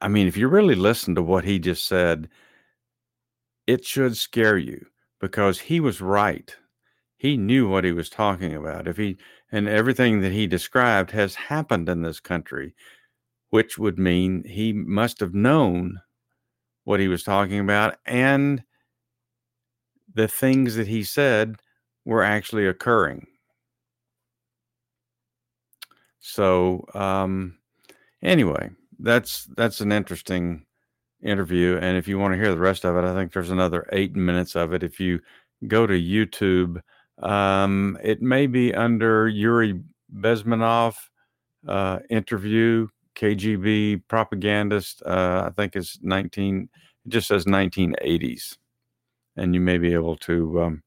I 0.00 0.08
mean, 0.08 0.26
if 0.26 0.36
you 0.36 0.48
really 0.48 0.74
listen 0.74 1.14
to 1.14 1.22
what 1.22 1.44
he 1.44 1.58
just 1.58 1.86
said 1.86 2.28
it 3.70 3.84
should 3.84 4.16
scare 4.16 4.58
you 4.58 4.84
because 5.20 5.60
he 5.60 5.80
was 5.80 6.00
right. 6.00 6.56
He 7.16 7.36
knew 7.36 7.68
what 7.68 7.84
he 7.84 7.92
was 7.92 8.08
talking 8.08 8.54
about. 8.54 8.88
If 8.88 8.96
he 8.96 9.18
and 9.52 9.68
everything 9.68 10.20
that 10.22 10.32
he 10.32 10.46
described 10.46 11.10
has 11.10 11.34
happened 11.34 11.88
in 11.88 12.02
this 12.02 12.20
country, 12.20 12.74
which 13.50 13.78
would 13.78 13.98
mean 13.98 14.44
he 14.44 14.72
must 14.72 15.20
have 15.20 15.34
known 15.34 16.00
what 16.84 17.00
he 17.00 17.08
was 17.08 17.22
talking 17.22 17.60
about 17.60 17.98
and 18.06 18.64
the 20.14 20.28
things 20.28 20.76
that 20.76 20.88
he 20.88 21.04
said 21.04 21.56
were 22.04 22.22
actually 22.22 22.66
occurring. 22.66 23.26
So 26.20 26.86
um 26.94 27.58
anyway, 28.22 28.70
that's 28.98 29.44
that's 29.56 29.80
an 29.80 29.92
interesting 29.92 30.64
interview. 31.22 31.78
And 31.80 31.96
if 31.96 32.08
you 32.08 32.18
want 32.18 32.32
to 32.34 32.38
hear 32.38 32.50
the 32.50 32.60
rest 32.60 32.84
of 32.84 32.96
it, 32.96 33.04
I 33.04 33.14
think 33.14 33.32
there's 33.32 33.50
another 33.50 33.88
eight 33.92 34.16
minutes 34.16 34.54
of 34.56 34.72
it. 34.72 34.82
If 34.82 35.00
you 35.00 35.20
go 35.66 35.86
to 35.86 35.94
YouTube, 35.94 36.80
um, 37.22 37.98
it 38.02 38.22
may 38.22 38.46
be 38.46 38.74
under 38.74 39.28
Yuri 39.28 39.80
Bezmenov 40.14 40.96
uh, 41.66 42.00
interview, 42.08 42.88
KGB 43.14 44.02
propagandist. 44.08 45.02
Uh, 45.04 45.44
I 45.46 45.50
think 45.50 45.76
it's 45.76 45.98
19, 46.02 46.68
it 47.04 47.08
just 47.08 47.28
says 47.28 47.44
1980s. 47.44 48.56
And 49.36 49.54
you 49.54 49.60
may 49.60 49.78
be 49.78 49.92
able 49.92 50.16
to. 50.18 50.62
Um, 50.62 50.82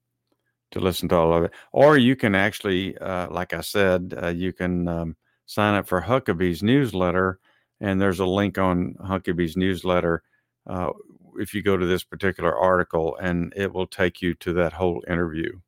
to 0.71 0.79
listen 0.79 1.07
to 1.07 1.15
all 1.15 1.31
of 1.31 1.43
it, 1.43 1.51
or 1.71 1.97
you 1.99 2.15
can 2.15 2.33
actually, 2.33 2.97
uh, 2.97 3.27
like 3.29 3.53
I 3.53 3.61
said, 3.61 4.15
uh, 4.21 4.29
you 4.29 4.51
can 4.51 4.87
um, 4.87 5.15
sign 5.45 5.75
up 5.75 5.87
for 5.87 6.01
Huckabee's 6.01 6.63
newsletter, 6.63 7.39
and 7.83 8.01
there's 8.01 8.21
a 8.21 8.25
link 8.25 8.57
on 8.57 8.93
Huckabee's 8.93 9.57
newsletter 9.57 10.23
uh, 10.65 10.91
if 11.37 11.53
you 11.53 11.61
go 11.61 11.75
to 11.75 11.85
this 11.85 12.03
particular 12.03 12.55
article, 12.55 13.17
and 13.21 13.51
it 13.57 13.73
will 13.73 13.87
take 13.87 14.21
you 14.21 14.33
to 14.35 14.53
that 14.53 14.71
whole 14.71 15.03
interview. 15.07 15.59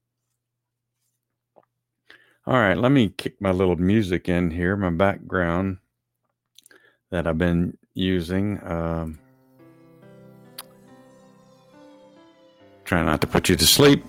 All 2.48 2.54
right, 2.54 2.78
let 2.78 2.92
me 2.92 3.10
kick 3.10 3.42
my 3.42 3.52
little 3.52 3.76
music 3.76 4.30
in 4.30 4.50
here, 4.50 4.78
my 4.78 4.92
background 4.92 5.78
that 7.10 7.28
I've 7.28 7.38
been 7.38 7.78
using. 7.96 8.62
Um, 8.64 9.20
try 12.86 13.04
not 13.04 13.20
to 13.22 13.28
put 13.28 13.50
you 13.50 13.58
to 13.58 13.68
sleep. 13.68 14.06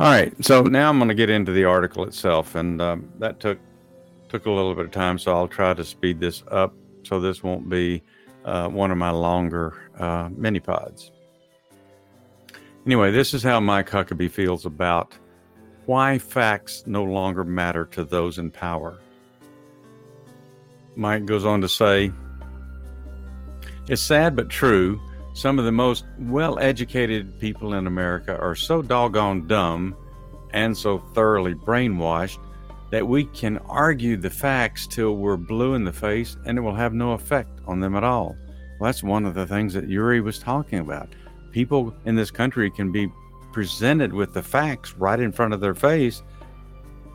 All 0.00 0.10
right, 0.10 0.32
so 0.44 0.62
now 0.62 0.88
I'm 0.88 0.98
going 0.98 1.08
to 1.08 1.14
get 1.14 1.30
into 1.30 1.52
the 1.52 1.64
article 1.64 2.04
itself, 2.04 2.56
and 2.56 2.82
um, 2.82 3.12
that 3.20 3.38
took 3.38 3.60
took 4.28 4.46
a 4.46 4.50
little 4.50 4.74
bit 4.74 4.86
of 4.86 4.90
time, 4.90 5.20
so 5.20 5.32
I'll 5.36 5.46
try 5.46 5.72
to 5.72 5.84
speed 5.84 6.18
this 6.18 6.42
up 6.50 6.74
so 7.04 7.20
this 7.20 7.42
won't 7.42 7.68
be 7.68 8.02
uh, 8.44 8.68
one 8.68 8.90
of 8.90 8.98
my 8.98 9.10
longer 9.10 9.74
uh, 9.98 10.28
mini 10.34 10.60
pods. 10.60 11.10
Anyway, 12.86 13.10
this 13.10 13.32
is 13.32 13.42
how 13.42 13.60
Mike 13.60 13.88
Huckabee 13.88 14.30
feels 14.30 14.66
about 14.66 15.16
why 15.86 16.18
facts 16.18 16.84
no 16.86 17.04
longer 17.04 17.44
matter 17.44 17.86
to 17.86 18.04
those 18.04 18.38
in 18.38 18.50
power. 18.50 18.98
Mike 20.96 21.24
goes 21.24 21.44
on 21.44 21.60
to 21.60 21.68
say, 21.68 22.12
It's 23.88 24.02
sad 24.02 24.36
but 24.36 24.48
true. 24.48 25.00
Some 25.34 25.58
of 25.58 25.64
the 25.64 25.72
most 25.72 26.04
well 26.18 26.58
educated 26.58 27.40
people 27.40 27.74
in 27.74 27.86
America 27.86 28.38
are 28.38 28.54
so 28.54 28.82
doggone 28.82 29.46
dumb 29.46 29.96
and 30.52 30.76
so 30.76 30.98
thoroughly 30.98 31.54
brainwashed 31.54 32.38
that 32.94 33.08
we 33.08 33.24
can 33.24 33.58
argue 33.66 34.16
the 34.16 34.30
facts 34.30 34.86
till 34.86 35.16
we're 35.16 35.36
blue 35.36 35.74
in 35.74 35.82
the 35.82 35.92
face 35.92 36.36
and 36.44 36.56
it 36.56 36.60
will 36.60 36.76
have 36.76 36.94
no 36.94 37.10
effect 37.10 37.58
on 37.66 37.80
them 37.80 37.96
at 37.96 38.04
all. 38.04 38.36
Well, 38.78 38.86
that's 38.86 39.02
one 39.02 39.26
of 39.26 39.34
the 39.34 39.48
things 39.48 39.74
that 39.74 39.88
Yuri 39.88 40.20
was 40.20 40.38
talking 40.38 40.78
about. 40.78 41.08
People 41.50 41.92
in 42.04 42.14
this 42.14 42.30
country 42.30 42.70
can 42.70 42.92
be 42.92 43.10
presented 43.52 44.12
with 44.12 44.32
the 44.32 44.44
facts 44.44 44.94
right 44.94 45.18
in 45.18 45.32
front 45.32 45.52
of 45.52 45.60
their 45.60 45.74
face 45.74 46.22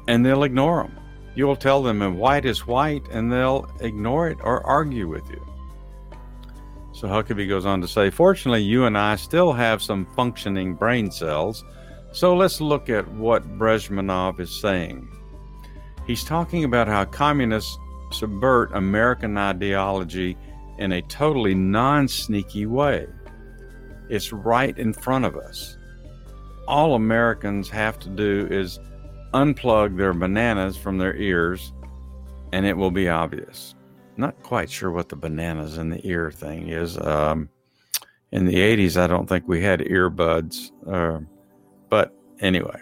and 0.10 0.26
they'll 0.26 0.44
ignore 0.44 0.84
them. 0.84 1.00
You'll 1.34 1.56
tell 1.56 1.82
them 1.82 2.02
and 2.02 2.20
white 2.20 2.44
is 2.44 2.68
white 2.68 3.08
and 3.10 3.32
they'll 3.32 3.66
ignore 3.80 4.28
it 4.28 4.38
or 4.44 4.62
argue 4.68 5.08
with 5.08 5.30
you. 5.30 5.42
So 6.92 7.08
Huckabee 7.08 7.48
goes 7.48 7.66
on 7.66 7.80
to 7.80 7.88
say, 7.88 8.10
Fortunately, 8.10 8.64
you 8.64 8.84
and 8.84 8.98
I 8.98 9.16
still 9.16 9.54
have 9.54 9.82
some 9.82 10.06
functioning 10.08 10.76
brain 10.76 11.10
cells. 11.10 11.64
So 12.12 12.36
let's 12.36 12.60
look 12.60 12.90
at 12.90 13.08
what 13.14 13.58
Brezhnev 13.58 14.42
is 14.42 14.60
saying. 14.60 15.08
He's 16.10 16.24
talking 16.24 16.64
about 16.64 16.88
how 16.88 17.06
communists 17.06 17.78
subvert 18.12 18.72
American 18.74 19.38
ideology 19.38 20.36
in 20.80 20.92
a 20.92 21.04
totally 21.04 21.54
non 21.54 22.08
sneaky 22.08 22.66
way. 22.66 23.06
It's 24.10 24.34
right 24.34 24.76
in 24.76 24.92
front 24.92 25.26
of 25.26 25.38
us. 25.38 25.78
All 26.68 26.96
Americans 26.96 27.70
have 27.70 28.00
to 28.00 28.10
do 28.10 28.48
is 28.50 28.80
unplug 29.36 29.98
their 29.98 30.14
bananas 30.14 30.76
from 30.76 30.98
their 30.98 31.16
ears, 31.16 31.74
and 32.54 32.66
it 32.66 32.76
will 32.76 32.90
be 32.90 33.08
obvious. 33.08 33.76
Not 34.18 34.42
quite 34.42 34.72
sure 34.72 34.90
what 34.90 35.10
the 35.10 35.16
bananas 35.16 35.78
in 35.78 35.92
the 35.92 36.02
ear 36.08 36.32
thing 36.32 36.70
is. 36.70 36.98
Um, 36.98 37.50
in 38.32 38.46
the 38.46 38.56
80s, 38.56 39.00
I 39.00 39.06
don't 39.06 39.30
think 39.30 39.48
we 39.48 39.62
had 39.62 39.82
earbuds. 39.82 40.72
Uh, 40.92 41.20
but 41.88 42.16
anyway, 42.40 42.82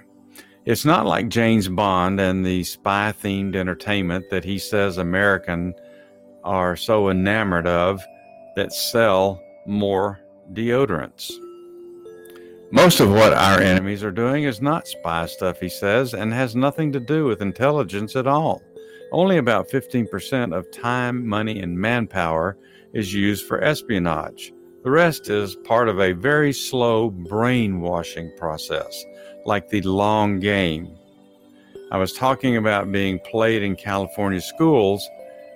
it's 0.67 0.83
not 0.83 1.05
like 1.05 1.29
James 1.29 1.69
Bond 1.69 2.19
and 2.19 2.45
the 2.45 2.61
spy 2.65 3.13
themed 3.23 3.55
entertainment 3.55 4.29
that 4.29 4.43
he 4.43 4.59
says 4.59 4.97
American 4.97 5.73
are 6.43 6.75
so 6.75 7.09
enamored 7.09 7.65
of 7.65 8.03
that 8.57 8.73
sell 8.73 9.41
more 9.65 10.19
deodorants. 10.51 11.31
Most 12.69 12.99
of 12.99 13.09
what 13.09 13.31
our 13.31 13.61
enemies 13.61 14.03
are 14.03 14.11
doing 14.11 14.43
is 14.43 14.61
not 14.61 14.89
spy 14.89 15.25
stuff, 15.27 15.61
he 15.61 15.69
says, 15.69 16.13
and 16.13 16.33
has 16.33 16.53
nothing 16.53 16.91
to 16.91 16.99
do 16.99 17.23
with 17.23 17.41
intelligence 17.41 18.17
at 18.17 18.27
all. 18.27 18.61
Only 19.13 19.37
about 19.37 19.69
15% 19.69 20.53
of 20.53 20.69
time, 20.69 21.25
money, 21.25 21.61
and 21.61 21.79
manpower 21.79 22.57
is 22.91 23.13
used 23.13 23.45
for 23.47 23.63
espionage. 23.63 24.51
The 24.83 24.91
rest 24.91 25.29
is 25.29 25.55
part 25.55 25.87
of 25.87 26.01
a 26.01 26.11
very 26.11 26.51
slow 26.51 27.09
brainwashing 27.09 28.35
process 28.35 29.05
like 29.47 29.69
the 29.69 29.81
long 29.81 30.39
game. 30.39 30.95
I 31.89 31.97
was 31.97 32.11
talking 32.11 32.57
about 32.57 32.91
being 32.91 33.17
played 33.19 33.63
in 33.63 33.75
California 33.75 34.41
schools. 34.41 35.07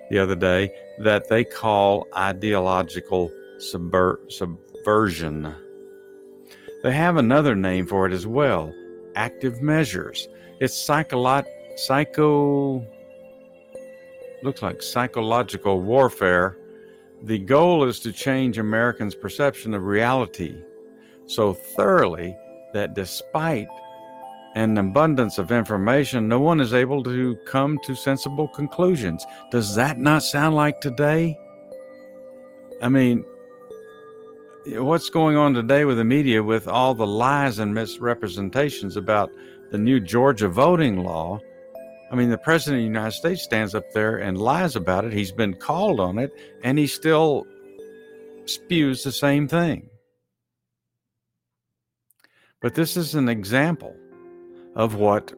the 0.10 0.19
other 0.19 0.36
day 0.36 0.69
that 0.99 1.30
they 1.30 1.43
call 1.43 2.06
ideological 2.17 3.32
subver- 3.60 4.30
subversion. 4.30 5.56
They 6.84 6.91
have 6.91 7.15
another 7.15 7.56
name 7.56 7.86
for 7.86 8.08
it 8.08 8.13
as 8.13 8.27
well 8.27 8.73
active 9.15 9.62
measures. 9.62 10.27
It's 10.60 10.75
psycholo- 10.75 11.45
psycho 11.77 12.86
looks 14.43 14.62
like 14.62 14.82
psychological 14.82 15.82
warfare. 15.82 16.58
The 17.23 17.39
goal 17.39 17.84
is 17.86 17.99
to 18.01 18.12
change 18.12 18.58
Americans' 18.58 19.15
perception 19.15 19.73
of 19.73 19.84
reality 19.84 20.56
so 21.25 21.54
thoroughly 21.54 22.36
that 22.73 22.93
despite 22.93 23.67
an 24.55 24.77
abundance 24.77 25.38
of 25.38 25.51
information, 25.51 26.27
no 26.27 26.39
one 26.39 26.60
is 26.60 26.73
able 26.73 27.03
to 27.03 27.36
come 27.45 27.79
to 27.84 27.95
sensible 27.95 28.47
conclusions. 28.49 29.25
Does 29.49 29.75
that 29.75 29.97
not 29.97 30.23
sound 30.23 30.55
like 30.55 30.81
today? 30.81 31.38
I 32.81 32.89
mean, 32.89 33.23
what's 34.65 35.10
going 35.10 35.38
on 35.38 35.53
today 35.53 35.86
with 35.86 35.97
the 35.97 36.03
media 36.03 36.43
with 36.43 36.67
all 36.67 36.93
the 36.93 37.07
lies 37.07 37.60
and 37.60 37.73
misrepresentations 37.73 38.97
about 38.97 39.31
the 39.71 39.77
new 39.77 39.99
Georgia 39.99 40.49
voting 40.49 41.03
law? 41.03 41.39
I 42.12 42.15
mean, 42.15 42.29
the 42.29 42.38
president 42.38 42.79
of 42.79 42.81
the 42.81 42.88
United 42.88 43.15
States 43.15 43.41
stands 43.41 43.73
up 43.73 43.89
there 43.93 44.17
and 44.17 44.38
lies 44.38 44.75
about 44.75 45.05
it. 45.05 45.13
He's 45.13 45.31
been 45.31 45.53
called 45.53 46.01
on 46.01 46.19
it, 46.19 46.34
and 46.62 46.77
he 46.77 46.88
still 46.88 47.47
spews 48.43 49.03
the 49.03 49.13
same 49.13 49.47
thing. 49.47 49.90
But 52.62 52.76
this 52.76 52.95
is 52.95 53.15
an 53.15 53.28
example 53.28 53.95
of 54.76 54.95
what 54.95 55.34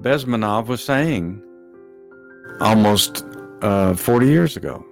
Bezmenov 0.00 0.66
was 0.66 0.82
saying 0.82 1.42
almost 2.60 3.22
uh, 3.60 3.94
40 3.94 4.26
years 4.26 4.56
ago. 4.56 4.84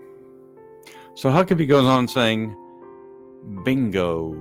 So 1.15 1.31
Huckabee 1.31 1.67
goes 1.67 1.87
on 1.87 2.09
saying, 2.09 2.55
bingo, 3.65 4.35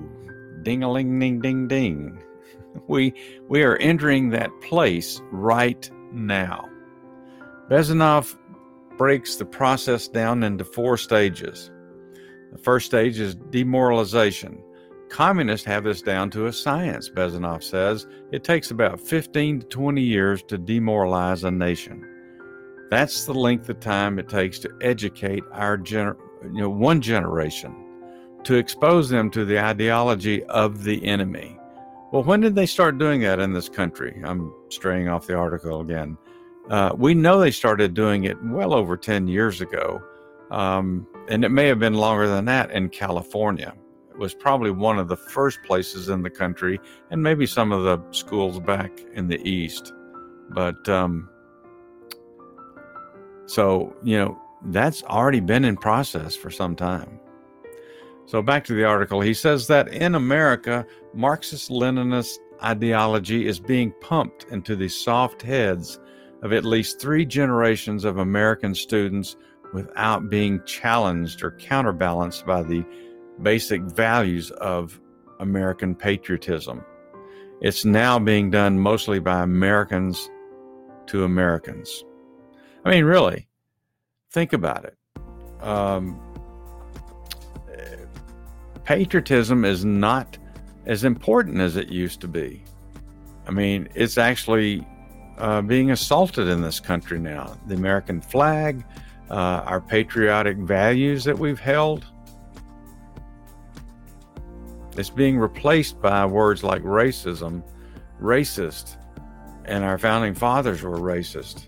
ding 0.64 0.84
a 0.84 0.92
ling 0.92 1.18
ding 1.20 1.40
ding 1.40 1.68
ding. 1.68 2.22
We, 2.90 3.14
we 3.48 3.64
are 3.64 3.78
entering 3.78 4.32
that 4.32 4.52
place 4.60 5.22
right 5.32 5.90
now. 6.12 6.68
Bezmenov 7.70 8.36
breaks 8.98 9.38
the 9.38 9.46
process 9.46 10.10
down 10.10 10.44
into 10.44 10.66
four 10.66 10.98
stages. 10.98 11.72
The 12.52 12.58
first 12.58 12.88
stage 12.88 13.18
is 13.18 13.36
demoralization. 13.36 14.62
Communists 15.10 15.66
have 15.66 15.84
this 15.84 16.02
down 16.02 16.30
to 16.32 16.48
a 16.48 16.54
science, 16.54 17.10
Bezmenov 17.10 17.64
says. 17.64 18.08
It 18.32 18.44
takes 18.44 18.72
about 18.72 19.00
15 19.00 19.62
to 19.62 19.66
20 19.68 20.02
years 20.02 20.44
to 20.44 20.58
demoralize 20.58 21.44
a 21.44 21.52
nation. 21.52 22.06
That's 22.90 23.26
the 23.26 23.34
length 23.34 23.70
of 23.70 23.80
time 23.80 24.20
it 24.20 24.28
takes 24.28 24.60
to 24.60 24.70
educate 24.82 25.44
our 25.52 25.78
gener- 25.78 26.18
you 26.44 26.62
know, 26.62 26.70
one 26.70 27.02
generation, 27.02 27.76
to 28.44 28.56
expose 28.56 29.10
them 29.10 29.30
to 29.32 29.46
the 29.46 29.60
ideology 29.60 30.44
of 30.46 30.84
the 30.84 31.04
enemy. 31.06 31.58
Well, 32.12 32.24
when 32.24 32.42
did 32.42 32.56
they 32.56 32.66
start 32.66 32.98
doing 32.98 33.22
that 33.22 33.40
in 33.40 33.54
this 33.54 33.70
country? 33.70 34.22
I'm 34.24 34.54
straying 34.70 35.08
off 35.08 35.28
the 35.28 35.36
article 35.36 35.82
again. 35.82 36.18
Uh, 36.70 36.94
we 36.98 37.14
know 37.14 37.40
they 37.40 37.52
started 37.52 37.94
doing 37.94 38.24
it 38.24 38.42
well 38.44 38.74
over 38.74 38.98
10 38.98 39.28
years 39.28 39.62
ago, 39.62 40.02
um, 40.52 41.08
and 41.30 41.46
it 41.46 41.50
may 41.50 41.68
have 41.68 41.80
been 41.80 41.94
longer 41.94 42.28
than 42.28 42.46
that 42.46 42.72
in 42.72 42.90
California 42.90 43.74
was 44.18 44.34
probably 44.34 44.72
one 44.72 45.00
of 45.00 45.08
the 45.08 45.18
first 45.18 45.60
places 45.64 46.10
in 46.10 46.22
the 46.22 46.30
country, 46.30 46.80
and 47.12 47.22
maybe 47.22 47.46
some 47.46 47.72
of 47.72 47.84
the 47.84 48.02
schools 48.12 48.60
back 48.60 48.92
in 49.14 49.28
the 49.28 49.42
east. 49.48 49.94
But 50.50 50.88
um, 50.88 51.30
so 53.46 53.96
you 54.04 54.18
know 54.18 54.42
that's 54.66 55.04
already 55.04 55.40
been 55.40 55.66
in 55.66 55.78
process 55.78 56.36
for 56.36 56.50
some 56.50 56.76
time. 56.76 57.20
So 58.26 58.42
back 58.42 58.64
to 58.66 58.74
the 58.74 58.86
article, 58.86 59.22
he 59.22 59.36
says 59.36 59.68
that 59.68 59.90
in 59.90 60.16
America, 60.16 60.86
Marxist-Leninist 61.14 62.38
ideology 62.64 63.48
is 63.48 63.60
being 63.60 63.94
pumped 64.02 64.46
into 64.50 64.76
the 64.76 64.90
soft 64.90 65.44
heads 65.44 66.00
of 66.42 66.52
at 66.52 66.66
least 66.66 67.00
three 67.00 67.26
generations 67.26 68.04
of 68.04 68.18
American 68.18 68.74
students 68.74 69.36
without 69.74 70.30
being 70.30 70.62
challenged 70.66 71.44
or 71.44 71.52
counterbalanced 71.52 72.46
by 72.46 72.64
the 72.64 72.84
basic 73.42 73.82
values 73.82 74.52
of 74.52 75.00
American 75.40 75.96
patriotism. 75.96 76.84
It's 77.62 77.86
now 77.86 78.20
being 78.20 78.52
done 78.52 78.80
mostly 78.80 79.20
by 79.20 79.42
Americans 79.42 80.30
to 81.08 81.24
Americans. 81.24 82.04
I 82.84 82.92
mean, 82.92 83.06
really, 83.06 83.48
think 84.32 84.54
about 84.54 84.86
it. 84.86 84.98
Um, 85.62 86.20
patriotism 88.84 89.66
is 89.66 89.84
not 89.84 90.38
as 90.86 91.04
important 91.04 91.60
as 91.60 91.76
it 91.76 91.90
used 91.90 92.22
to 92.22 92.28
be. 92.28 92.62
I 93.48 93.52
mean, 93.52 93.90
it's 93.96 94.18
actually 94.18 94.86
uh, 95.38 95.62
being 95.62 95.92
assaulted 95.92 96.48
in 96.48 96.62
this 96.62 96.80
country 96.80 97.20
now. 97.20 97.58
The 97.68 97.76
American 97.76 98.22
flag, 98.22 98.86
uh, 99.30 99.64
our 99.66 99.82
patriotic 99.82 100.58
values 100.58 101.24
that 101.24 101.38
we've 101.38 101.60
held, 101.60 102.06
it's 104.98 105.10
being 105.10 105.38
replaced 105.38 106.02
by 106.02 106.26
words 106.26 106.64
like 106.64 106.82
racism, 106.84 107.64
racist, 108.22 108.98
and 109.66 109.84
our 109.84 109.98
founding 109.98 110.34
fathers 110.34 110.84
were 110.84 110.98
racist. 110.98 111.68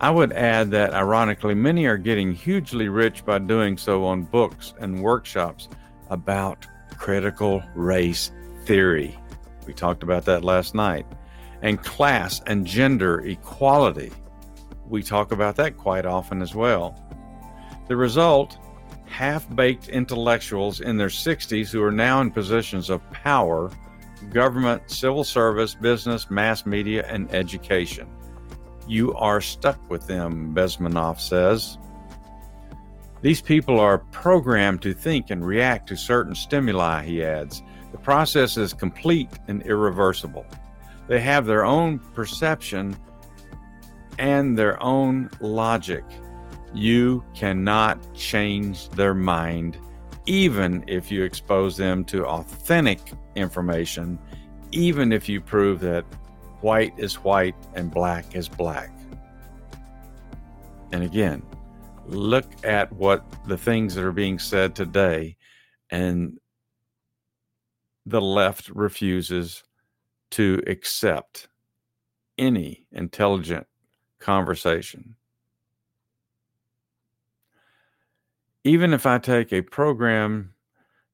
I 0.00 0.10
would 0.10 0.32
add 0.32 0.70
that, 0.70 0.94
ironically, 0.94 1.54
many 1.54 1.84
are 1.84 1.98
getting 1.98 2.32
hugely 2.32 2.88
rich 2.88 3.24
by 3.24 3.38
doing 3.38 3.76
so 3.76 4.04
on 4.04 4.22
books 4.22 4.72
and 4.80 5.02
workshops 5.02 5.68
about 6.08 6.66
critical 6.96 7.62
race 7.74 8.32
theory. 8.64 9.18
We 9.66 9.74
talked 9.74 10.02
about 10.02 10.24
that 10.24 10.42
last 10.42 10.74
night. 10.74 11.06
And 11.60 11.82
class 11.82 12.40
and 12.46 12.66
gender 12.66 13.20
equality. 13.20 14.10
We 14.88 15.02
talk 15.02 15.32
about 15.32 15.56
that 15.56 15.76
quite 15.76 16.06
often 16.06 16.40
as 16.40 16.54
well. 16.54 16.98
The 17.88 17.96
result 17.96 18.56
half 19.10 19.54
baked 19.54 19.88
intellectuals 19.88 20.80
in 20.80 20.96
their 20.96 21.08
60s 21.08 21.70
who 21.70 21.82
are 21.82 21.92
now 21.92 22.20
in 22.20 22.30
positions 22.30 22.88
of 22.88 23.08
power 23.10 23.70
government, 24.30 24.90
civil 24.90 25.24
service, 25.24 25.74
business, 25.74 26.30
mass 26.30 26.66
media, 26.66 27.04
and 27.08 27.32
education. 27.34 28.08
You 28.86 29.14
are 29.14 29.40
stuck 29.40 29.78
with 29.90 30.06
them, 30.06 30.54
Bezmenov 30.54 31.20
says. 31.20 31.78
These 33.22 33.40
people 33.40 33.80
are 33.80 33.98
programmed 33.98 34.82
to 34.82 34.94
think 34.94 35.30
and 35.30 35.46
react 35.46 35.88
to 35.88 35.96
certain 35.96 36.34
stimuli, 36.34 37.04
he 37.04 37.24
adds. 37.24 37.62
The 37.92 37.98
process 37.98 38.56
is 38.56 38.72
complete 38.72 39.30
and 39.48 39.62
irreversible. 39.62 40.46
They 41.08 41.20
have 41.20 41.46
their 41.46 41.64
own 41.64 41.98
perception 42.14 42.96
and 44.18 44.56
their 44.56 44.80
own 44.82 45.30
logic. 45.40 46.04
You 46.72 47.24
cannot 47.34 48.14
change 48.14 48.88
their 48.90 49.14
mind, 49.14 49.76
even 50.26 50.84
if 50.86 51.10
you 51.10 51.24
expose 51.24 51.76
them 51.76 52.04
to 52.06 52.26
authentic 52.26 53.00
information, 53.34 54.18
even 54.72 55.12
if 55.12 55.28
you 55.28 55.40
prove 55.40 55.80
that 55.80 56.04
white 56.60 56.92
is 56.96 57.16
white 57.16 57.56
and 57.74 57.90
black 57.90 58.36
is 58.36 58.48
black. 58.48 58.90
And 60.92 61.02
again, 61.02 61.42
look 62.06 62.46
at 62.64 62.92
what 62.92 63.24
the 63.46 63.56
things 63.56 63.94
that 63.94 64.04
are 64.04 64.12
being 64.12 64.38
said 64.38 64.74
today, 64.74 65.36
and 65.90 66.38
the 68.06 68.20
left 68.20 68.68
refuses 68.70 69.64
to 70.32 70.62
accept 70.66 71.48
any 72.38 72.86
intelligent 72.92 73.66
conversation. 74.18 75.16
Even 78.64 78.92
if 78.92 79.06
I 79.06 79.18
take 79.18 79.52
a 79.52 79.62
program 79.62 80.54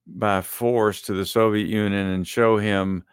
by 0.07 0.41
force 0.41 1.03
to 1.03 1.15
the 1.15 1.27
Soviet 1.27 1.69
Union 1.69 2.07
and 2.07 2.27
show 2.27 2.59
him 2.59 3.05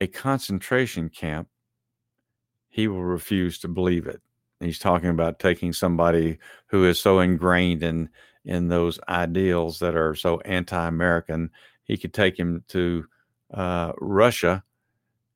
a 0.00 0.06
concentration 0.06 1.08
camp, 1.08 1.48
he 2.68 2.88
will 2.88 3.04
refuse 3.04 3.58
to 3.60 3.68
believe 3.68 4.06
it. 4.06 4.20
He's 4.60 4.78
talking 4.78 5.10
about 5.10 5.38
taking 5.38 5.72
somebody 5.72 6.38
who 6.66 6.84
is 6.84 6.98
so 6.98 7.20
ingrained 7.20 7.82
in 7.82 8.08
in 8.44 8.68
those 8.68 9.00
ideals 9.08 9.80
that 9.80 9.96
are 9.96 10.14
so 10.14 10.40
anti-American. 10.40 11.50
He 11.82 11.96
could 11.96 12.14
take 12.14 12.38
him 12.38 12.62
to 12.68 13.06
uh, 13.52 13.92
Russia 13.98 14.62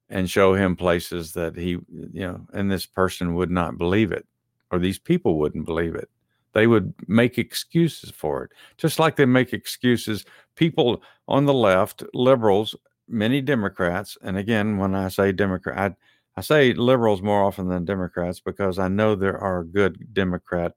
and 0.09 0.31
show 0.31 0.55
him 0.55 0.77
places 0.77 1.33
that 1.33 1.57
he, 1.57 1.71
you 1.71 2.11
know, 2.13 2.47
and 2.53 2.71
this 2.71 2.87
person 2.87 3.35
would 3.35 3.51
not 3.51 3.79
believe 3.79 4.13
it, 4.13 4.27
or 4.71 4.79
these 4.79 4.99
people 4.99 5.39
wouldn't 5.39 5.67
believe 5.67 5.97
it. 5.97 6.09
They 6.53 6.67
would 6.67 6.95
make 7.07 7.39
excuses 7.39 8.11
for 8.11 8.45
it, 8.45 8.51
just 8.77 8.99
like 8.99 9.17
they 9.17 9.27
make 9.27 9.53
excuses. 9.53 10.25
People 10.57 11.03
on 11.29 11.47
the 11.47 11.55
left, 11.55 12.03
liberals, 12.13 12.75
many 13.09 13.41
Democrats, 13.41 14.19
and 14.23 14.37
again, 14.37 14.77
when 14.79 14.95
I 14.95 15.09
say 15.09 15.33
Democrat, 15.33 15.93
I, 16.37 16.39
I 16.39 16.43
say 16.43 16.73
liberals 16.75 17.23
more 17.23 17.45
often 17.45 17.69
than 17.69 17.85
Democrats 17.85 18.41
because 18.41 18.79
I 18.79 18.89
know 18.89 19.15
there 19.15 19.39
are 19.39 19.65
good 19.65 20.13
Democrat 20.13 20.75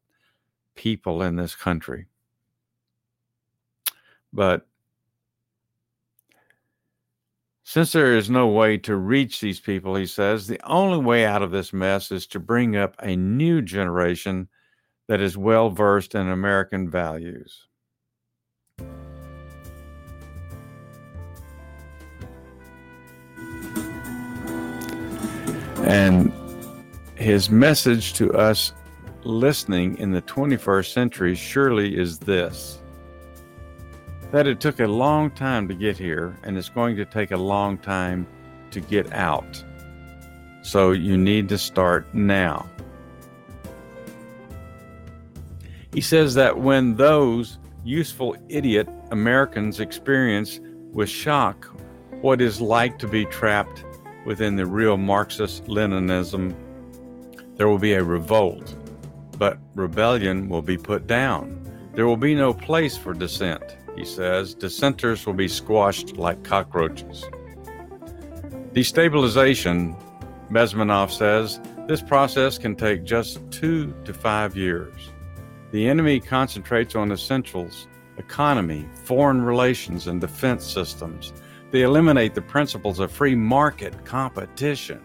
people 0.76 1.22
in 1.22 1.36
this 1.36 1.56
country. 1.56 2.08
But 4.32 4.66
since 7.64 7.92
there 7.92 8.16
is 8.16 8.30
no 8.30 8.48
way 8.48 8.78
to 8.80 8.96
reach 8.96 9.40
these 9.40 9.60
people, 9.60 9.96
he 9.96 10.06
says, 10.06 10.48
the 10.48 10.60
only 10.70 11.04
way 11.04 11.26
out 11.26 11.42
of 11.42 11.52
this 11.52 11.72
mess 11.72 12.12
is 12.12 12.28
to 12.28 12.40
bring 12.40 12.76
up 12.76 12.96
a 13.02 13.16
new 13.16 13.62
generation 13.62 14.50
that 15.08 15.22
is 15.22 15.38
well 15.38 15.70
versed 15.70 16.16
in 16.16 16.30
American 16.30 16.89
values. 16.89 17.68
And 25.84 26.32
his 27.16 27.50
message 27.50 28.13
to 28.13 28.34
us 28.34 28.74
listening 29.24 29.98
in 29.98 30.12
the 30.12 30.22
21st 30.22 30.94
century 30.94 31.36
surely 31.36 31.98
is 31.98 32.20
this 32.20 32.80
that 34.32 34.48
it 34.48 34.60
took 34.60 34.80
a 34.80 34.88
long 34.88 35.30
time 35.30 35.68
to 35.68 35.76
get 35.76 35.96
here, 35.96 36.36
and 36.42 36.58
it's 36.58 36.68
going 36.68 36.96
to 36.96 37.06
take 37.06 37.30
a 37.30 37.38
long 37.38 37.78
time 37.78 38.26
to 38.72 38.80
get 38.80 39.13
out. 39.13 39.63
So 40.63 40.92
you 40.92 41.16
need 41.18 41.48
to 41.50 41.58
start 41.60 42.12
now. 42.16 42.68
He 45.94 46.02
says 46.02 46.34
that 46.34 46.58
when 46.58 46.96
those 46.96 47.60
useful 47.84 48.36
idiot 48.50 48.90
Americans 49.12 49.80
experience 49.80 50.60
with 50.92 51.08
shock 51.08 51.66
what 52.22 52.42
is 52.42 52.60
like 52.60 52.98
to 53.00 53.08
be 53.08 53.26
trapped 53.26 53.86
within 54.26 54.56
the 54.56 54.66
real 54.66 54.98
Marxist 54.98 55.66
Leninism, 55.66 56.56
there 57.58 57.68
will 57.68 57.78
be 57.78 57.94
a 57.94 58.04
revolt, 58.04 58.76
but 59.38 59.60
rebellion 59.76 60.50
will 60.50 60.62
be 60.62 60.78
put 60.78 61.06
down. 61.06 61.60
There 61.94 62.08
will 62.08 62.18
be 62.18 62.34
no 62.34 62.54
place 62.54 62.98
for 62.98 63.14
dissent, 63.14 63.78
he 63.96 64.06
says. 64.06 64.56
Dissenters 64.56 65.28
will 65.28 65.34
be 65.34 65.48
squashed 65.48 66.18
like 66.18 66.44
cockroaches. 66.44 67.24
Destabilization, 68.74 69.96
Bezmenov 70.50 71.12
says, 71.12 71.60
this 71.88 72.02
process 72.02 72.58
can 72.58 72.76
take 72.76 73.04
just 73.04 73.40
two 73.52 73.94
to 74.06 74.14
five 74.14 74.58
years. 74.58 75.12
The 75.74 75.90
enemy 75.90 76.20
concentrates 76.20 76.96
on 76.96 77.12
essentials 77.12 77.88
economy, 78.18 78.88
foreign 79.06 79.42
relations, 79.42 80.06
and 80.06 80.22
defense 80.22 80.64
systems 80.64 81.34
they 81.72 81.82
eliminate 81.82 82.36
the 82.36 82.44
principles 82.44 83.00
of 83.00 83.12
free 83.12 83.34
market 83.34 84.06
competition. 84.06 85.02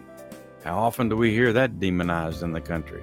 How 0.63 0.77
often 0.77 1.09
do 1.09 1.15
we 1.17 1.31
hear 1.31 1.51
that 1.51 1.79
demonized 1.79 2.43
in 2.43 2.51
the 2.51 2.61
country? 2.61 3.01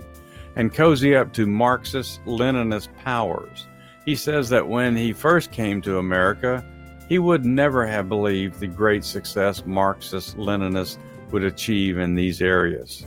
And 0.54 0.72
cozy 0.72 1.16
up 1.16 1.32
to 1.32 1.46
Marxist 1.48 2.24
Leninist 2.24 2.94
powers. 3.02 3.66
He 4.04 4.14
says 4.14 4.48
that 4.50 4.68
when 4.68 4.94
he 4.94 5.12
first 5.12 5.50
came 5.50 5.82
to 5.82 5.98
America, 5.98 6.64
he 7.08 7.18
would 7.18 7.44
never 7.44 7.84
have 7.84 8.08
believed 8.08 8.60
the 8.60 8.68
great 8.68 9.02
success 9.04 9.66
Marxist 9.66 10.36
Leninists 10.36 10.98
would 11.32 11.42
achieve 11.42 11.98
in 11.98 12.14
these 12.14 12.40
areas. 12.40 13.04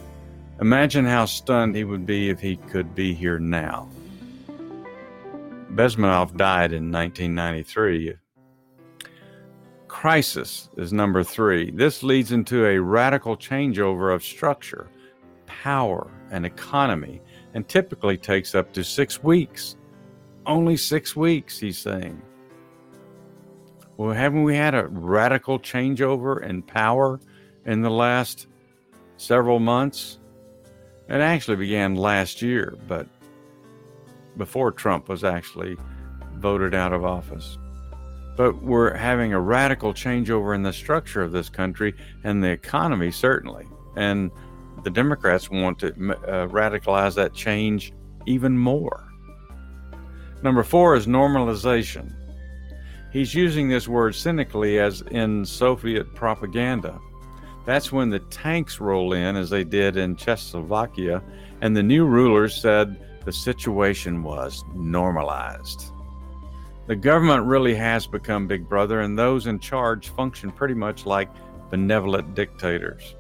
Imagine 0.60 1.06
how 1.06 1.24
stunned 1.24 1.78
he 1.78 1.86
would 1.86 2.06
be 2.06 2.30
if 2.30 2.42
he 2.42 2.58
could 2.58 2.94
be 2.94 3.14
here 3.14 3.40
now. 3.40 3.88
Bezmenov 5.80 6.36
died 6.36 6.74
in 6.74 6.92
1993 6.92 8.16
crisis 9.88 10.70
is 10.76 10.92
number 10.92 11.24
three. 11.24 11.72
This 11.72 12.04
leads 12.04 12.34
into 12.34 12.66
a 12.66 12.78
radical 12.78 13.38
changeover 13.38 14.14
of 14.14 14.22
structure, 14.22 14.90
power, 15.46 16.12
and 16.32 16.46
economy, 16.46 17.22
and 17.54 17.66
typically 17.66 18.18
takes 18.18 18.56
up 18.56 18.74
to 18.74 18.84
six 18.84 19.24
weeks. 19.24 19.78
Only 20.46 20.76
six 20.76 21.16
weeks, 21.16 21.58
he's 21.58 21.78
saying. 21.78 22.22
Well, 23.96 24.12
haven't 24.12 24.44
we 24.44 24.58
had 24.58 24.76
a 24.76 24.88
radical 24.88 25.60
changeover 25.60 26.44
in 26.44 26.62
power 26.62 27.22
in 27.66 27.84
the 27.84 27.90
last 27.90 28.48
several 29.16 29.60
months? 29.60 30.20
It 31.08 31.22
actually 31.22 31.56
began 31.56 31.96
last 31.96 32.42
year, 32.42 32.78
but 32.86 33.08
before 34.40 34.72
Trump 34.72 35.08
was 35.08 35.24
actually 35.24 35.78
voted 36.38 36.74
out 36.74 36.94
of 36.94 37.06
office 37.06 37.60
but 38.40 38.64
we're 38.64 38.96
having 38.96 39.34
a 39.34 39.40
radical 39.40 39.94
changeover 39.94 40.56
in 40.56 40.64
the 40.64 40.72
structure 40.72 41.22
of 41.22 41.34
this 41.34 41.50
country 41.50 41.94
and 42.24 42.42
the 42.42 42.48
economy, 42.48 43.12
certainly. 43.12 43.68
And 43.98 44.32
the 44.86 44.90
Democrats 44.90 45.52
want 45.52 45.78
to 45.80 45.88
uh, 45.88 46.48
radicalize 46.48 47.16
that 47.16 47.34
change 47.34 47.92
even 48.28 48.58
more. 48.58 49.10
Number 50.42 50.64
four 50.64 50.96
is 50.96 51.06
normalization. 51.06 52.16
He's 53.12 53.36
using 53.36 53.68
this 53.68 53.90
word 53.90 54.16
cynically 54.16 54.80
as 54.80 55.02
in 55.12 55.44
Soviet 55.44 56.16
propaganda. 56.16 56.98
That's 57.66 57.92
when 57.92 58.10
the 58.10 58.20
tanks 58.20 58.80
roll 58.80 59.12
in, 59.12 59.36
as 59.36 59.50
they 59.50 59.66
did 59.66 59.98
in 59.98 60.16
Czechoslovakia, 60.16 61.22
and 61.60 61.76
the 61.76 61.84
new 61.84 62.06
rulers 62.06 62.56
said 62.56 63.06
the 63.30 63.34
situation 63.34 64.24
was 64.24 64.66
normalized. 64.74 65.92
The 66.88 66.96
government 66.96 67.46
really 67.46 67.76
has 67.76 68.08
become 68.08 68.48
Big 68.48 68.68
Brother, 68.68 69.02
and 69.02 69.16
those 69.16 69.46
in 69.46 69.60
charge 69.60 70.10
function 70.10 70.52
pretty 70.52 70.74
much 70.74 71.06
like 71.06 71.30
benevolent 71.70 72.34
dictators. 72.34 73.14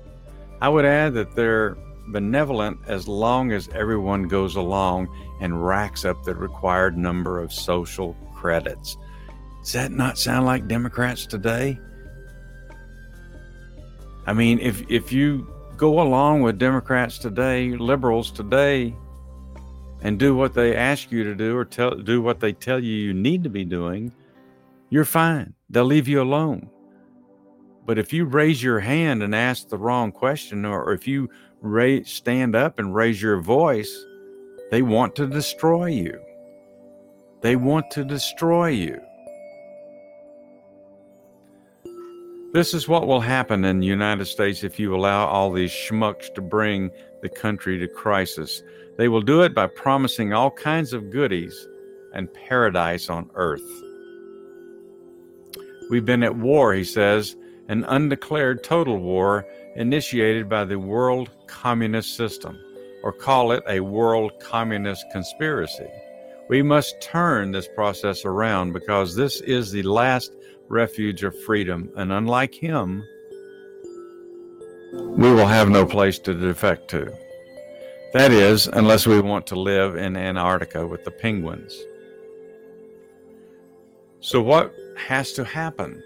I 0.61 0.69
would 0.69 0.83
add 0.83 1.13
that 1.13 1.35
they're 1.35 1.77
benevolent 2.07 2.79
as 2.87 3.07
long 3.07 3.51
as 3.51 3.67
everyone 3.67 4.23
goes 4.23 4.55
along 4.55 5.15
and 5.41 5.63
racks 5.63 6.05
up 6.05 6.23
the 6.23 6.33
required 6.33 6.97
number 6.97 7.39
of 7.39 7.53
social 7.53 8.15
credits. 8.33 8.97
Does 9.61 9.73
that 9.73 9.91
not 9.91 10.17
sound 10.17 10.47
like 10.47 10.67
Democrats 10.67 11.27
today? 11.27 11.79
I 14.25 14.33
mean, 14.33 14.57
if 14.57 14.89
if 14.89 15.11
you 15.11 15.45
go 15.77 16.01
along 16.01 16.41
with 16.41 16.57
Democrats 16.57 17.19
today, 17.19 17.75
liberals 17.77 18.31
today, 18.31 18.95
and 20.01 20.17
do 20.17 20.35
what 20.35 20.53
they 20.53 20.75
ask 20.75 21.11
you 21.11 21.23
to 21.23 21.35
do 21.35 21.57
or 21.57 21.65
tell 21.65 21.91
do 21.91 22.21
what 22.21 22.39
they 22.39 22.53
tell 22.53 22.81
you 22.83 22.93
you 22.93 23.13
need 23.13 23.43
to 23.43 23.49
be 23.49 23.65
doing, 23.65 24.13
you're 24.89 25.05
fine. 25.05 25.53
They'll 25.69 25.85
leave 25.85 26.07
you 26.07 26.21
alone. 26.21 26.69
But 27.85 27.97
if 27.97 28.13
you 28.13 28.25
raise 28.25 28.61
your 28.61 28.79
hand 28.79 29.23
and 29.23 29.33
ask 29.33 29.67
the 29.67 29.77
wrong 29.77 30.11
question, 30.11 30.63
or 30.63 30.93
if 30.93 31.07
you 31.07 31.29
stand 32.05 32.55
up 32.55 32.79
and 32.79 32.93
raise 32.93 33.21
your 33.21 33.41
voice, 33.41 34.05
they 34.71 34.81
want 34.81 35.15
to 35.15 35.27
destroy 35.27 35.87
you. 35.87 36.19
They 37.41 37.55
want 37.55 37.89
to 37.91 38.03
destroy 38.03 38.67
you. 38.67 39.01
This 42.51 42.73
is 42.73 42.87
what 42.87 43.07
will 43.07 43.21
happen 43.21 43.63
in 43.63 43.79
the 43.79 43.87
United 43.87 44.25
States 44.25 44.63
if 44.63 44.79
you 44.79 44.95
allow 44.95 45.27
all 45.27 45.51
these 45.51 45.71
schmucks 45.71 46.33
to 46.33 46.41
bring 46.41 46.89
the 47.21 47.29
country 47.29 47.77
to 47.77 47.87
crisis. 47.87 48.63
They 48.99 49.07
will 49.07 49.21
do 49.21 49.43
it 49.43 49.53
by 49.53 49.67
promising 49.67 50.33
all 50.33 50.51
kinds 50.51 50.91
of 50.91 51.09
goodies 51.09 51.69
and 52.13 52.33
paradise 52.33 53.09
on 53.09 53.29
earth. 53.33 53.63
We've 55.89 56.03
been 56.03 56.21
at 56.21 56.35
war, 56.35 56.73
he 56.73 56.83
says, 56.83 57.37
an 57.69 57.85
undeclared 57.85 58.61
total 58.61 58.97
war 58.97 59.47
initiated 59.77 60.49
by 60.49 60.65
the 60.65 60.79
world 60.79 61.29
communist 61.47 62.17
system, 62.17 62.59
or 63.01 63.13
call 63.13 63.53
it 63.53 63.63
a 63.69 63.79
world 63.79 64.33
communist 64.41 65.05
conspiracy. 65.13 65.87
We 66.49 66.61
must 66.61 66.99
turn 66.99 67.53
this 67.53 67.69
process 67.69 68.25
around 68.25 68.73
because 68.73 69.15
this 69.15 69.39
is 69.39 69.71
the 69.71 69.83
last 69.83 70.33
refuge 70.67 71.23
of 71.23 71.41
freedom, 71.43 71.89
and 71.95 72.11
unlike 72.11 72.53
him, 72.53 73.05
we 74.91 75.31
will 75.33 75.47
have 75.47 75.69
no 75.69 75.85
place 75.85 76.19
to 76.19 76.33
defect 76.33 76.89
to. 76.89 77.28
That 78.11 78.31
is, 78.31 78.65
unless 78.65 79.05
we 79.05 79.21
want 79.21 79.45
to 79.47 79.55
live 79.55 79.95
in 79.95 80.17
Antarctica 80.17 80.85
with 80.87 81.03
the 81.03 81.11
penguins. 81.11 81.79
So, 84.19 84.41
what 84.41 84.73
has 84.97 85.33
to 85.33 85.43
happen? 85.43 86.01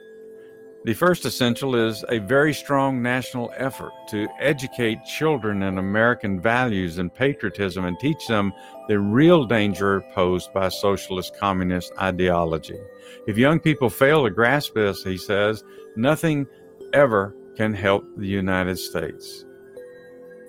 The 0.84 0.94
first 0.94 1.24
essential 1.24 1.76
is 1.76 2.04
a 2.10 2.18
very 2.18 2.54
strong 2.54 3.02
national 3.02 3.54
effort 3.56 3.94
to 4.10 4.28
educate 4.38 5.06
children 5.06 5.64
in 5.64 5.78
American 5.78 6.42
values 6.42 6.98
and 6.98 7.14
patriotism 7.14 7.86
and 7.86 7.98
teach 7.98 8.28
them 8.28 8.52
the 8.90 9.00
real 9.00 9.46
danger 9.46 10.02
posed 10.14 10.52
by 10.54 10.68
socialist 10.68 11.38
communist 11.40 11.94
ideology. 12.02 12.80
If 13.28 13.38
young 13.38 13.62
people 13.62 13.90
fail 13.90 14.26
to 14.26 14.30
grasp 14.30 14.74
this, 14.74 15.06
he 15.06 15.16
says, 15.16 15.64
nothing 15.96 16.48
ever 16.92 17.34
can 17.56 17.74
help 17.74 18.04
the 18.18 18.28
United 18.28 18.78
States. 18.78 19.46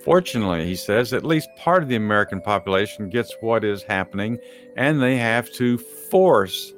Fortunately, 0.05 0.67
he 0.67 0.77
says, 0.77 1.15
at 1.15 1.25
least 1.25 1.49
part 1.57 1.83
of 1.83 1.89
the 1.89 1.97
American 1.97 2.43
population 2.43 3.09
gets 3.09 3.35
what 3.41 3.65
is 3.65 3.83
happening, 3.83 4.39
and 4.77 5.01
they 5.01 5.17
have 5.17 5.51
to 5.53 5.79
force 5.79 6.75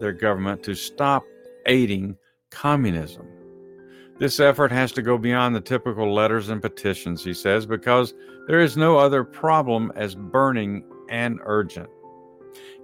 their 0.00 0.12
government 0.12 0.62
to 0.62 0.74
stop 0.74 1.22
aiding 1.66 2.16
communism. 2.50 3.26
This 4.18 4.40
effort 4.40 4.72
has 4.72 4.90
to 4.92 5.02
go 5.02 5.18
beyond 5.18 5.54
the 5.54 5.60
typical 5.60 6.14
letters 6.14 6.48
and 6.48 6.62
petitions, 6.62 7.22
he 7.22 7.34
says, 7.34 7.66
because 7.66 8.14
there 8.46 8.60
is 8.60 8.74
no 8.74 8.96
other 8.96 9.22
problem 9.22 9.92
as 9.94 10.14
burning 10.14 10.82
and 11.10 11.40
urgent. 11.44 11.90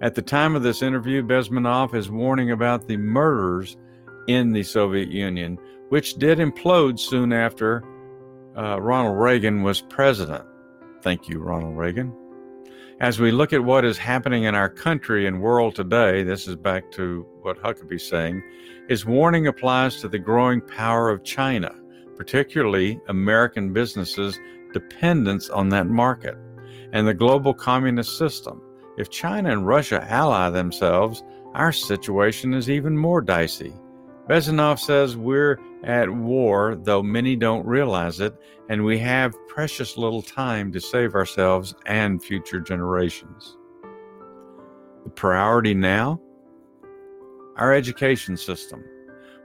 At 0.02 0.14
the 0.14 0.22
time 0.22 0.54
of 0.54 0.62
this 0.62 0.82
interview, 0.82 1.22
Bezmenov 1.22 1.94
is 1.94 2.10
warning 2.10 2.50
about 2.50 2.88
the 2.88 2.98
murders 2.98 3.78
in 4.26 4.52
the 4.52 4.64
Soviet 4.64 5.08
Union, 5.08 5.58
which 5.88 6.16
did 6.16 6.38
implode 6.38 6.98
soon 6.98 7.32
after 7.32 7.82
uh, 8.58 8.80
Ronald 8.80 9.18
Reagan 9.18 9.62
was 9.62 9.80
president. 9.82 10.44
Thank 11.00 11.28
you, 11.28 11.38
Ronald 11.38 11.76
Reagan. 11.76 12.12
As 13.00 13.20
we 13.20 13.30
look 13.30 13.52
at 13.52 13.62
what 13.62 13.84
is 13.84 13.96
happening 13.96 14.44
in 14.44 14.56
our 14.56 14.68
country 14.68 15.28
and 15.28 15.40
world 15.40 15.76
today, 15.76 16.24
this 16.24 16.48
is 16.48 16.56
back 16.56 16.90
to 16.92 17.24
what 17.42 17.62
Huckabee's 17.62 18.08
saying, 18.08 18.42
his 18.88 19.06
warning 19.06 19.46
applies 19.46 20.00
to 20.00 20.08
the 20.08 20.18
growing 20.18 20.60
power 20.60 21.08
of 21.08 21.22
China, 21.22 21.72
particularly 22.16 23.00
American 23.06 23.72
businesses' 23.72 24.40
dependence 24.72 25.48
on 25.48 25.68
that 25.68 25.86
market, 25.86 26.36
and 26.92 27.06
the 27.06 27.14
global 27.14 27.54
communist 27.54 28.18
system. 28.18 28.60
If 28.96 29.08
China 29.08 29.52
and 29.52 29.68
Russia 29.68 30.04
ally 30.10 30.50
themselves, 30.50 31.22
our 31.54 31.70
situation 31.70 32.52
is 32.54 32.68
even 32.68 32.98
more 32.98 33.20
dicey. 33.20 33.72
Bezmenov 34.28 34.78
says 34.78 35.16
we're 35.16 35.58
at 35.84 36.10
war, 36.10 36.76
though 36.76 37.02
many 37.02 37.34
don't 37.34 37.66
realize 37.66 38.20
it, 38.20 38.34
and 38.68 38.84
we 38.84 38.98
have 38.98 39.34
precious 39.48 39.96
little 39.96 40.20
time 40.20 40.70
to 40.72 40.80
save 40.80 41.14
ourselves 41.14 41.74
and 41.86 42.22
future 42.22 42.60
generations. 42.60 43.56
The 45.04 45.10
priority 45.10 45.72
now? 45.72 46.20
Our 47.56 47.72
education 47.72 48.36
system. 48.36 48.84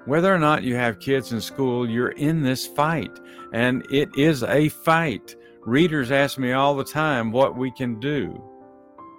Whether 0.05 0.35
or 0.35 0.39
not 0.39 0.63
you 0.63 0.75
have 0.75 0.99
kids 0.99 1.31
in 1.31 1.39
school, 1.39 1.89
you're 1.89 2.09
in 2.09 2.41
this 2.41 2.67
fight, 2.67 3.17
and 3.53 3.85
it 3.89 4.09
is 4.17 4.43
a 4.43 4.67
fight. 4.67 5.33
Readers 5.61 6.11
ask 6.11 6.37
me 6.37 6.51
all 6.51 6.75
the 6.75 6.83
time 6.83 7.31
what 7.31 7.55
we 7.55 7.71
can 7.71 8.01
do. 8.01 8.43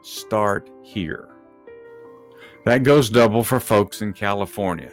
Start 0.03 0.69
here. 0.83 1.31
That 2.67 2.83
goes 2.83 3.09
double 3.09 3.43
for 3.43 3.61
folks 3.61 4.03
in 4.03 4.13
California. 4.13 4.93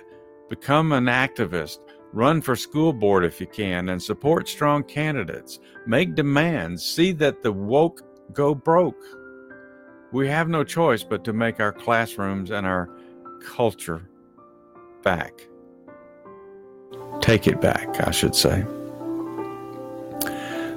Become 0.52 0.92
an 0.92 1.06
activist. 1.06 1.78
Run 2.12 2.42
for 2.42 2.58
school 2.58 2.92
board 2.92 3.24
if 3.24 3.40
you 3.40 3.48
can 3.48 3.88
and 3.88 4.04
support 4.04 4.50
strong 4.50 4.84
candidates. 4.84 5.60
Make 5.88 6.14
demands. 6.14 6.84
See 6.84 7.14
that 7.14 7.42
the 7.42 7.54
woke 7.54 8.02
go 8.34 8.54
broke. 8.54 9.02
We 10.12 10.28
have 10.28 10.50
no 10.50 10.66
choice 10.66 11.06
but 11.06 11.24
to 11.24 11.32
make 11.32 11.62
our 11.62 11.72
classrooms 11.72 12.52
and 12.52 12.68
our 12.68 12.90
culture 13.42 14.10
back. 15.04 15.48
Take 17.22 17.48
it 17.48 17.62
back, 17.62 18.06
I 18.06 18.12
should 18.12 18.36
say. 18.36 18.66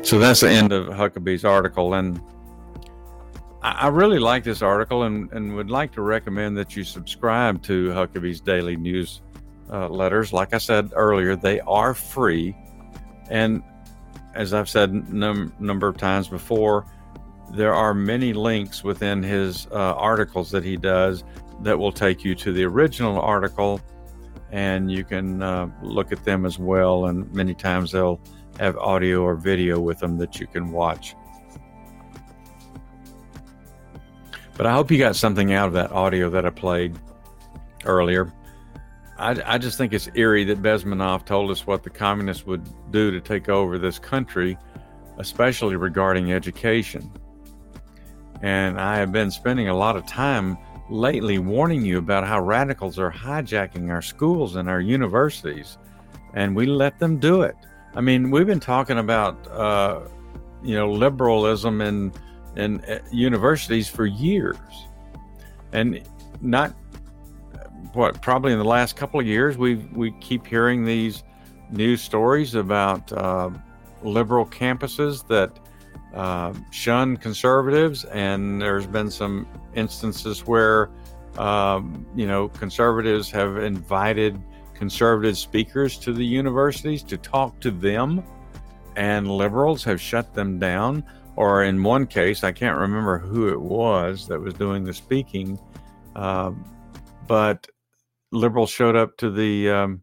So 0.02 0.20
that's 0.20 0.42
the 0.42 0.50
end 0.50 0.72
of 0.72 0.86
Huckabee's 0.86 1.44
article. 1.44 1.94
And 1.94 2.20
I 3.60 3.88
really 3.88 4.20
like 4.20 4.44
this 4.44 4.62
article 4.62 5.02
and, 5.02 5.32
and 5.32 5.56
would 5.56 5.68
like 5.68 5.90
to 5.94 6.02
recommend 6.02 6.56
that 6.58 6.76
you 6.76 6.84
subscribe 6.84 7.60
to 7.64 7.88
Huckabee's 7.88 8.40
daily 8.40 8.76
news 8.76 9.20
uh, 9.70 9.88
letters. 9.88 10.32
Like 10.32 10.54
I 10.54 10.58
said 10.58 10.90
earlier, 10.94 11.36
they 11.36 11.60
are 11.60 11.94
free. 11.94 12.56
And 13.30 13.62
as 14.34 14.52
I've 14.52 14.68
said 14.68 14.90
a 14.90 15.14
num- 15.14 15.54
number 15.58 15.88
of 15.88 15.96
times 15.96 16.28
before, 16.28 16.86
there 17.50 17.74
are 17.74 17.94
many 17.94 18.32
links 18.32 18.82
within 18.82 19.22
his 19.22 19.66
uh, 19.68 19.94
articles 19.94 20.50
that 20.50 20.64
he 20.64 20.76
does 20.76 21.24
that 21.62 21.78
will 21.78 21.92
take 21.92 22.24
you 22.24 22.34
to 22.34 22.52
the 22.52 22.64
original 22.64 23.20
article 23.20 23.80
and 24.50 24.90
you 24.90 25.04
can 25.04 25.42
uh, 25.42 25.68
look 25.82 26.12
at 26.12 26.24
them 26.24 26.46
as 26.46 26.58
well. 26.58 27.06
And 27.06 27.32
many 27.32 27.54
times 27.54 27.92
they'll 27.92 28.20
have 28.58 28.76
audio 28.76 29.22
or 29.22 29.34
video 29.34 29.80
with 29.80 29.98
them 29.98 30.16
that 30.18 30.38
you 30.38 30.46
can 30.46 30.70
watch. 30.70 31.16
But 34.56 34.66
I 34.66 34.72
hope 34.72 34.90
you 34.90 34.98
got 34.98 35.16
something 35.16 35.52
out 35.52 35.66
of 35.66 35.72
that 35.74 35.90
audio 35.90 36.30
that 36.30 36.46
I 36.46 36.50
played 36.50 36.96
earlier. 37.84 38.32
I, 39.18 39.54
I 39.54 39.58
just 39.58 39.78
think 39.78 39.92
it's 39.92 40.08
eerie 40.14 40.44
that 40.44 40.62
Bezmenov 40.62 41.24
told 41.24 41.50
us 41.50 41.66
what 41.66 41.82
the 41.82 41.90
communists 41.90 42.46
would 42.46 42.66
do 42.90 43.10
to 43.10 43.20
take 43.20 43.48
over 43.48 43.78
this 43.78 43.98
country, 43.98 44.58
especially 45.18 45.76
regarding 45.76 46.32
education. 46.32 47.10
And 48.42 48.80
I 48.80 48.96
have 48.96 49.12
been 49.12 49.30
spending 49.30 49.68
a 49.68 49.76
lot 49.76 49.96
of 49.96 50.06
time 50.06 50.58
lately 50.90 51.38
warning 51.38 51.84
you 51.84 51.98
about 51.98 52.26
how 52.26 52.40
radicals 52.40 52.98
are 52.98 53.10
hijacking 53.10 53.90
our 53.90 54.02
schools 54.02 54.56
and 54.56 54.68
our 54.68 54.80
universities, 54.80 55.78
and 56.34 56.54
we 56.54 56.66
let 56.66 56.98
them 56.98 57.18
do 57.18 57.42
it. 57.42 57.56
I 57.94 58.00
mean, 58.00 58.30
we've 58.30 58.46
been 58.46 58.60
talking 58.60 58.98
about, 58.98 59.46
uh, 59.50 60.00
you 60.62 60.74
know, 60.74 60.90
liberalism 60.90 61.80
in 61.80 62.12
in 62.56 62.80
uh, 62.84 62.98
universities 63.10 63.88
for 63.88 64.06
years, 64.06 64.58
and 65.72 66.02
not 66.40 66.74
what 67.94 68.20
probably 68.20 68.52
in 68.52 68.58
the 68.58 68.64
last 68.64 68.96
couple 68.96 69.20
of 69.20 69.26
years 69.26 69.56
we 69.56 69.76
we 69.92 70.12
keep 70.20 70.46
hearing 70.46 70.84
these 70.84 71.22
news 71.70 72.02
stories 72.02 72.54
about 72.54 73.10
uh, 73.12 73.50
liberal 74.02 74.46
campuses 74.46 75.26
that 75.28 75.58
uh, 76.14 76.52
shun 76.70 77.16
conservatives, 77.16 78.04
and 78.06 78.60
there's 78.60 78.86
been 78.86 79.10
some 79.10 79.46
instances 79.74 80.46
where 80.46 80.90
um, 81.38 82.06
you 82.14 82.26
know 82.26 82.48
conservatives 82.48 83.30
have 83.30 83.56
invited 83.58 84.40
conservative 84.74 85.36
speakers 85.36 85.98
to 85.98 86.12
the 86.12 86.24
universities 86.24 87.02
to 87.02 87.16
talk 87.16 87.58
to 87.60 87.70
them, 87.70 88.22
and 88.96 89.28
liberals 89.28 89.82
have 89.84 90.00
shut 90.00 90.34
them 90.34 90.58
down. 90.58 91.02
Or 91.36 91.64
in 91.64 91.82
one 91.82 92.06
case, 92.06 92.44
I 92.44 92.52
can't 92.52 92.78
remember 92.78 93.18
who 93.18 93.48
it 93.48 93.60
was 93.60 94.28
that 94.28 94.40
was 94.40 94.54
doing 94.54 94.84
the 94.84 94.94
speaking, 94.94 95.58
uh, 96.14 96.52
but 97.26 97.66
liberals 98.34 98.70
showed 98.70 98.96
up 98.96 99.16
to 99.18 99.30
the 99.30 99.70
um, 99.70 100.02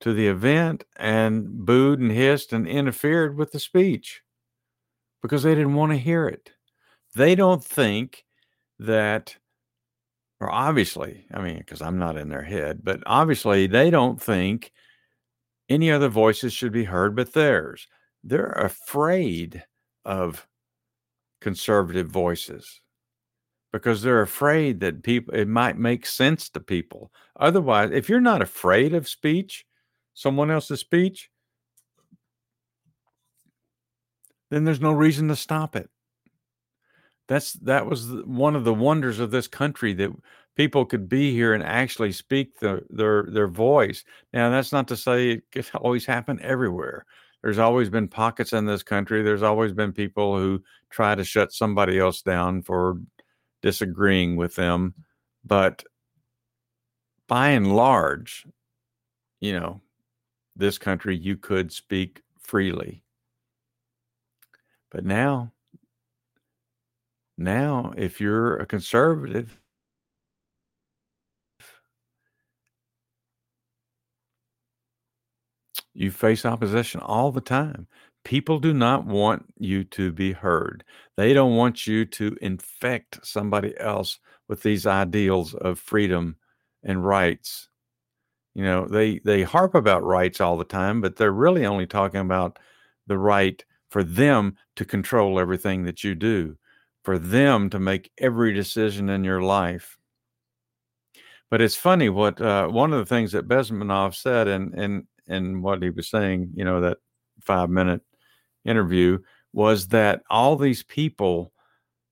to 0.00 0.12
the 0.12 0.26
event 0.26 0.84
and 0.96 1.64
booed 1.64 2.00
and 2.00 2.12
hissed 2.12 2.52
and 2.52 2.66
interfered 2.66 3.36
with 3.36 3.52
the 3.52 3.60
speech 3.60 4.22
because 5.22 5.42
they 5.42 5.54
didn't 5.54 5.74
want 5.74 5.92
to 5.92 5.98
hear 5.98 6.26
it. 6.26 6.52
They 7.14 7.34
don't 7.34 7.64
think 7.64 8.24
that, 8.78 9.36
or 10.40 10.50
obviously, 10.50 11.26
I 11.32 11.40
mean, 11.40 11.58
because 11.58 11.82
I'm 11.82 11.98
not 11.98 12.16
in 12.16 12.28
their 12.28 12.42
head, 12.42 12.80
but 12.84 13.02
obviously 13.06 13.66
they 13.66 13.90
don't 13.90 14.22
think 14.22 14.72
any 15.68 15.90
other 15.90 16.08
voices 16.08 16.52
should 16.52 16.72
be 16.72 16.84
heard 16.84 17.16
but 17.16 17.32
theirs. 17.32 17.88
They're 18.22 18.52
afraid 18.52 19.64
of 20.04 20.46
conservative 21.40 22.08
voices 22.08 22.80
because 23.72 24.02
they're 24.02 24.22
afraid 24.22 24.80
that 24.80 25.02
people 25.02 25.34
it 25.34 25.48
might 25.48 25.78
make 25.78 26.06
sense 26.06 26.48
to 26.50 26.60
people. 26.60 27.12
Otherwise, 27.38 27.90
if 27.92 28.08
you're 28.08 28.20
not 28.20 28.42
afraid 28.42 28.94
of 28.94 29.08
speech, 29.08 29.66
someone 30.14 30.50
else's 30.50 30.80
speech, 30.80 31.30
then 34.50 34.64
there's 34.64 34.80
no 34.80 34.92
reason 34.92 35.28
to 35.28 35.36
stop 35.36 35.76
it. 35.76 35.90
That's 37.28 37.52
that 37.54 37.86
was 37.86 38.10
one 38.24 38.56
of 38.56 38.64
the 38.64 38.74
wonders 38.74 39.20
of 39.20 39.30
this 39.30 39.46
country 39.46 39.92
that 39.94 40.10
people 40.56 40.84
could 40.86 41.08
be 41.08 41.32
here 41.32 41.52
and 41.54 41.62
actually 41.62 42.12
speak 42.12 42.58
the, 42.58 42.82
their 42.88 43.24
their 43.30 43.48
voice. 43.48 44.02
Now 44.32 44.50
that's 44.50 44.72
not 44.72 44.88
to 44.88 44.96
say 44.96 45.30
it 45.30 45.42
can 45.52 45.64
always 45.80 46.06
happen 46.06 46.40
everywhere. 46.42 47.04
There's 47.42 47.58
always 47.58 47.88
been 47.88 48.08
pockets 48.08 48.52
in 48.52 48.66
this 48.66 48.82
country. 48.82 49.22
There's 49.22 49.44
always 49.44 49.72
been 49.72 49.92
people 49.92 50.36
who 50.36 50.62
try 50.90 51.14
to 51.14 51.22
shut 51.22 51.52
somebody 51.52 51.98
else 51.98 52.22
down 52.22 52.62
for 52.62 52.98
disagreeing 53.62 54.36
with 54.36 54.54
them, 54.56 54.94
but 55.44 55.84
by 57.28 57.50
and 57.50 57.74
large, 57.76 58.46
you 59.40 59.52
know, 59.58 59.80
this 60.56 60.78
country 60.78 61.16
you 61.16 61.36
could 61.36 61.72
speak 61.72 62.22
freely 62.40 63.02
but 64.90 65.04
now, 65.04 65.52
now, 67.38 67.92
if 67.96 68.20
you're 68.20 68.56
a 68.56 68.66
conservative, 68.66 69.60
you 75.94 76.10
face 76.10 76.44
opposition 76.46 77.00
all 77.00 77.30
the 77.32 77.40
time. 77.40 77.86
People 78.28 78.58
do 78.58 78.74
not 78.74 79.06
want 79.06 79.46
you 79.56 79.84
to 79.84 80.12
be 80.12 80.32
heard. 80.32 80.84
They 81.16 81.32
don't 81.32 81.56
want 81.56 81.86
you 81.86 82.04
to 82.04 82.36
infect 82.42 83.26
somebody 83.26 83.72
else 83.80 84.18
with 84.48 84.62
these 84.62 84.86
ideals 84.86 85.54
of 85.54 85.78
freedom 85.78 86.36
and 86.82 87.02
rights. 87.02 87.68
You 88.54 88.64
know, 88.64 88.84
they 88.86 89.20
they 89.20 89.44
harp 89.44 89.74
about 89.74 90.04
rights 90.04 90.42
all 90.42 90.58
the 90.58 90.64
time, 90.66 91.00
but 91.00 91.16
they're 91.16 91.32
really 91.32 91.64
only 91.64 91.86
talking 91.86 92.20
about 92.20 92.58
the 93.06 93.16
right 93.16 93.64
for 93.88 94.04
them 94.04 94.58
to 94.76 94.84
control 94.84 95.40
everything 95.40 95.84
that 95.84 96.04
you 96.04 96.14
do, 96.14 96.58
for 97.04 97.18
them 97.18 97.70
to 97.70 97.78
make 97.78 98.10
every 98.18 98.52
decision 98.52 99.08
in 99.08 99.24
your 99.24 99.40
life. 99.40 99.96
But 101.50 101.62
it's 101.62 101.76
funny 101.76 102.10
what 102.10 102.42
uh, 102.42 102.68
one 102.68 102.92
of 102.92 102.98
the 102.98 103.06
things 103.06 103.32
that 103.32 103.48
Bezmenov 103.48 104.14
said 104.14 104.48
and 104.48 104.74
in 104.74 105.06
in 105.28 105.62
what 105.62 105.82
he 105.82 105.88
was 105.88 106.10
saying, 106.10 106.50
you 106.54 106.66
know, 106.66 106.82
that 106.82 106.98
five 107.40 107.70
minute 107.70 108.02
interview 108.68 109.18
was 109.52 109.88
that 109.88 110.22
all 110.30 110.56
these 110.56 110.82
people 110.82 111.52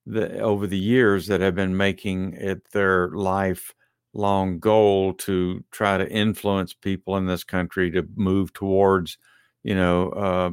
that 0.07 0.41
over 0.41 0.67
the 0.67 0.79
years 0.79 1.27
that 1.27 1.41
have 1.41 1.55
been 1.55 1.77
making 1.77 2.33
it 2.35 2.71
their 2.73 3.09
lifelong 3.11 4.59
goal 4.59 5.13
to 5.15 5.65
try 5.73 5.99
to 5.99 6.09
influence 6.11 6.73
people 6.73 7.17
in 7.17 7.27
this 7.27 7.45
country 7.45 7.91
to 7.91 8.07
move 8.15 8.53
towards, 8.53 9.19
you 9.65 9.75
know, 9.75 10.11
uh, 10.11 10.51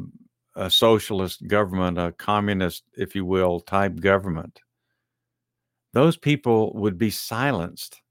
a 0.55 0.69
socialist 0.69 1.47
government, 1.47 1.97
a 1.97 2.11
communist, 2.13 2.83
if 2.97 3.15
you 3.15 3.25
will, 3.25 3.59
type 3.59 3.99
government. 3.99 4.59
Those 5.93 6.17
people 6.17 6.73
would 6.73 6.97
be 6.97 7.11
silenced 7.11 8.01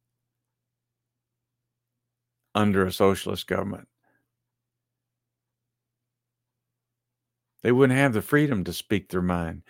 under 2.55 2.87
a 2.87 2.93
socialist 2.93 3.47
government. 3.47 3.89
They 7.63 7.73
wouldn't 7.73 7.99
have 7.99 8.13
the 8.13 8.23
freedom 8.23 8.65
to 8.65 8.73
speak 8.73 9.09
their 9.09 9.23
mind. 9.23 9.63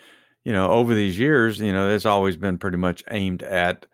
You 0.44 0.52
know, 0.52 0.70
over 0.70 0.94
these 0.94 1.18
years, 1.18 1.58
you 1.60 1.72
know, 1.72 1.88
it's 1.90 2.06
always 2.06 2.36
been 2.36 2.58
pretty 2.58 2.78
much 2.78 3.04
aimed 3.10 3.42
at, 3.42 3.86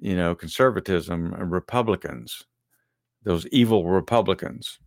you 0.00 0.16
know, 0.16 0.34
conservatism 0.34 1.32
and 1.32 1.50
Republicans, 1.50 2.44
those 3.22 3.46
evil 3.48 3.86
Republicans. 3.86 4.78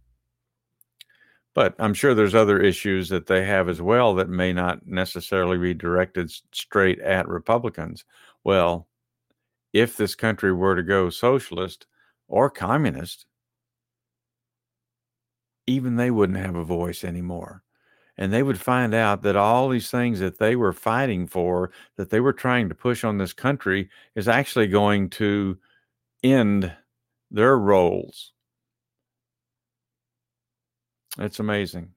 But 1.55 1.73
I'm 1.79 1.95
sure 1.95 2.13
there's 2.13 2.35
other 2.35 2.61
issues 2.61 3.09
that 3.09 3.25
they 3.25 3.43
have 3.43 3.67
as 3.67 3.81
well 3.81 4.13
that 4.15 4.29
may 4.29 4.53
not 4.53 4.85
necessarily 4.85 5.57
be 5.57 5.73
directed 5.73 6.31
straight 6.51 6.99
at 6.99 7.27
Republicans. 7.27 8.05
Well, 8.43 8.87
if 9.73 9.97
this 9.97 10.13
country 10.13 10.53
were 10.53 10.75
to 10.75 10.83
go 10.83 11.09
socialist 11.09 11.87
or 12.27 12.51
communist, 12.51 13.25
even 15.65 15.95
they 15.95 16.11
wouldn't 16.11 16.37
have 16.37 16.55
a 16.55 16.63
voice 16.63 17.03
anymore. 17.03 17.63
And 18.17 18.33
they 18.33 18.41
would 18.41 18.59
find 18.59 18.95
out 18.95 19.21
that 19.21 19.35
all 19.35 19.69
these 19.69 19.91
things 19.91 20.19
that 20.19 20.39
they 20.39 20.55
were 20.55 20.73
fighting 20.73 21.27
for, 21.27 21.71
that 21.97 22.09
they 22.09 22.19
were 22.19 22.33
trying 22.33 22.67
to 22.69 22.75
push 22.75 23.03
on 23.03 23.17
this 23.17 23.33
country, 23.33 23.89
is 24.15 24.27
actually 24.27 24.67
going 24.67 25.09
to 25.11 25.57
end 26.23 26.73
their 27.29 27.57
roles. 27.57 28.31
It's 31.19 31.39
amazing. 31.39 31.89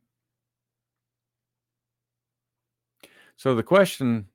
So 3.36 3.54
the 3.54 3.62
question 3.62 4.28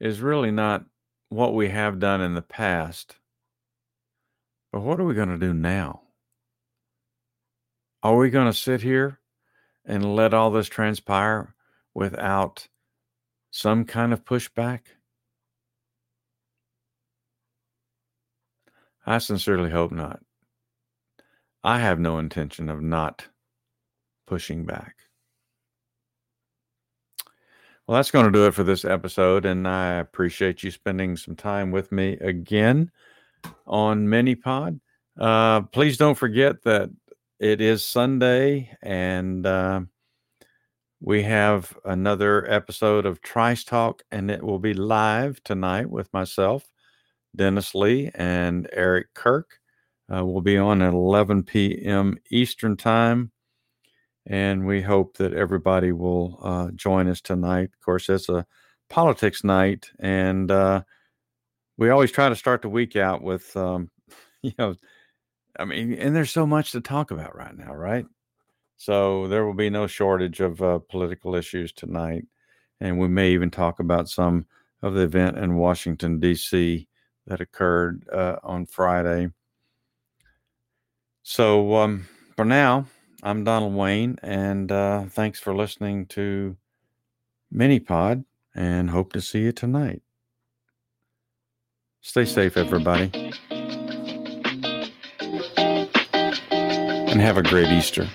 is 0.00 0.20
really 0.20 0.50
not 0.50 0.84
what 1.28 1.54
we 1.54 1.68
have 1.68 2.00
done 2.00 2.20
in 2.20 2.34
the 2.34 2.42
past, 2.42 3.16
but 4.72 4.80
what 4.80 4.98
are 4.98 5.04
we 5.04 5.14
going 5.14 5.28
to 5.28 5.38
do 5.38 5.54
now? 5.54 6.02
Are 8.02 8.16
we 8.16 8.30
going 8.30 8.46
to 8.46 8.52
sit 8.52 8.82
here 8.82 9.20
and 9.86 10.16
let 10.16 10.34
all 10.34 10.50
this 10.50 10.68
transpire 10.68 11.54
without 11.94 12.68
some 13.50 13.84
kind 13.84 14.12
of 14.12 14.24
pushback? 14.24 14.80
I 19.06 19.18
sincerely 19.18 19.70
hope 19.70 19.92
not. 19.92 20.20
I 21.62 21.78
have 21.78 21.98
no 21.98 22.18
intention 22.18 22.68
of 22.68 22.82
not 22.82 23.28
pushing 24.26 24.66
back. 24.66 24.96
Well, 27.86 27.96
that's 27.96 28.10
going 28.10 28.26
to 28.26 28.32
do 28.32 28.46
it 28.46 28.54
for 28.54 28.64
this 28.64 28.84
episode, 28.84 29.44
and 29.44 29.68
I 29.68 29.94
appreciate 29.94 30.64
you 30.64 30.72
spending 30.72 31.16
some 31.16 31.36
time 31.36 31.70
with 31.70 31.92
me 31.92 32.14
again 32.20 32.90
on 33.64 34.08
MiniPod. 34.08 34.80
Uh, 35.18 35.62
please 35.62 35.96
don't 35.96 36.16
forget 36.16 36.62
that 36.64 36.90
it 37.38 37.60
is 37.60 37.84
Sunday, 37.84 38.74
and 38.82 39.44
uh, 39.44 39.80
we 41.00 41.22
have 41.22 41.76
another 41.84 42.50
episode 42.50 43.04
of 43.04 43.20
Trice 43.20 43.62
Talk, 43.64 44.02
and 44.10 44.30
it 44.30 44.42
will 44.42 44.58
be 44.58 44.72
live 44.72 45.42
tonight 45.44 45.90
with 45.90 46.12
myself, 46.14 46.64
Dennis 47.34 47.74
Lee, 47.74 48.10
and 48.14 48.68
Eric 48.72 49.12
Kirk. 49.14 49.58
Uh, 50.12 50.24
we'll 50.24 50.40
be 50.40 50.56
on 50.56 50.80
at 50.80 50.94
11 50.94 51.42
p.m. 51.42 52.16
Eastern 52.30 52.76
Time, 52.76 53.32
and 54.24 54.66
we 54.66 54.80
hope 54.80 55.18
that 55.18 55.34
everybody 55.34 55.92
will 55.92 56.38
uh, 56.42 56.70
join 56.74 57.06
us 57.06 57.20
tonight. 57.20 57.70
Of 57.74 57.84
course, 57.84 58.08
it's 58.08 58.30
a 58.30 58.46
politics 58.88 59.44
night, 59.44 59.90
and 59.98 60.50
uh, 60.50 60.82
we 61.76 61.90
always 61.90 62.12
try 62.12 62.30
to 62.30 62.36
start 62.36 62.62
the 62.62 62.70
week 62.70 62.96
out 62.96 63.20
with, 63.22 63.54
um, 63.56 63.90
you 64.42 64.52
know, 64.58 64.74
I 65.58 65.64
mean, 65.64 65.94
and 65.94 66.14
there's 66.14 66.30
so 66.30 66.46
much 66.46 66.72
to 66.72 66.80
talk 66.80 67.10
about 67.10 67.36
right 67.36 67.56
now, 67.56 67.74
right? 67.74 68.06
So 68.76 69.26
there 69.28 69.46
will 69.46 69.54
be 69.54 69.70
no 69.70 69.86
shortage 69.86 70.40
of 70.40 70.60
uh, 70.60 70.78
political 70.78 71.34
issues 71.34 71.72
tonight. 71.72 72.26
And 72.80 72.98
we 72.98 73.08
may 73.08 73.30
even 73.30 73.50
talk 73.50 73.80
about 73.80 74.08
some 74.08 74.46
of 74.82 74.94
the 74.94 75.02
event 75.02 75.38
in 75.38 75.56
Washington, 75.56 76.20
D.C. 76.20 76.86
that 77.26 77.40
occurred 77.40 78.06
uh, 78.12 78.36
on 78.42 78.66
Friday. 78.66 79.30
So 81.22 81.74
um, 81.76 82.06
for 82.36 82.44
now, 82.44 82.86
I'm 83.22 83.44
Donald 83.44 83.74
Wayne, 83.74 84.18
and 84.22 84.70
uh, 84.70 85.06
thanks 85.06 85.40
for 85.40 85.56
listening 85.56 86.06
to 86.06 86.56
MiniPod, 87.52 88.24
and 88.54 88.90
hope 88.90 89.12
to 89.14 89.20
see 89.20 89.40
you 89.40 89.52
tonight. 89.52 90.02
Stay 92.02 92.24
safe, 92.24 92.56
everybody. 92.56 93.32
And 97.06 97.20
have 97.20 97.38
a 97.38 97.42
great 97.42 97.68
Easter. 97.68 98.08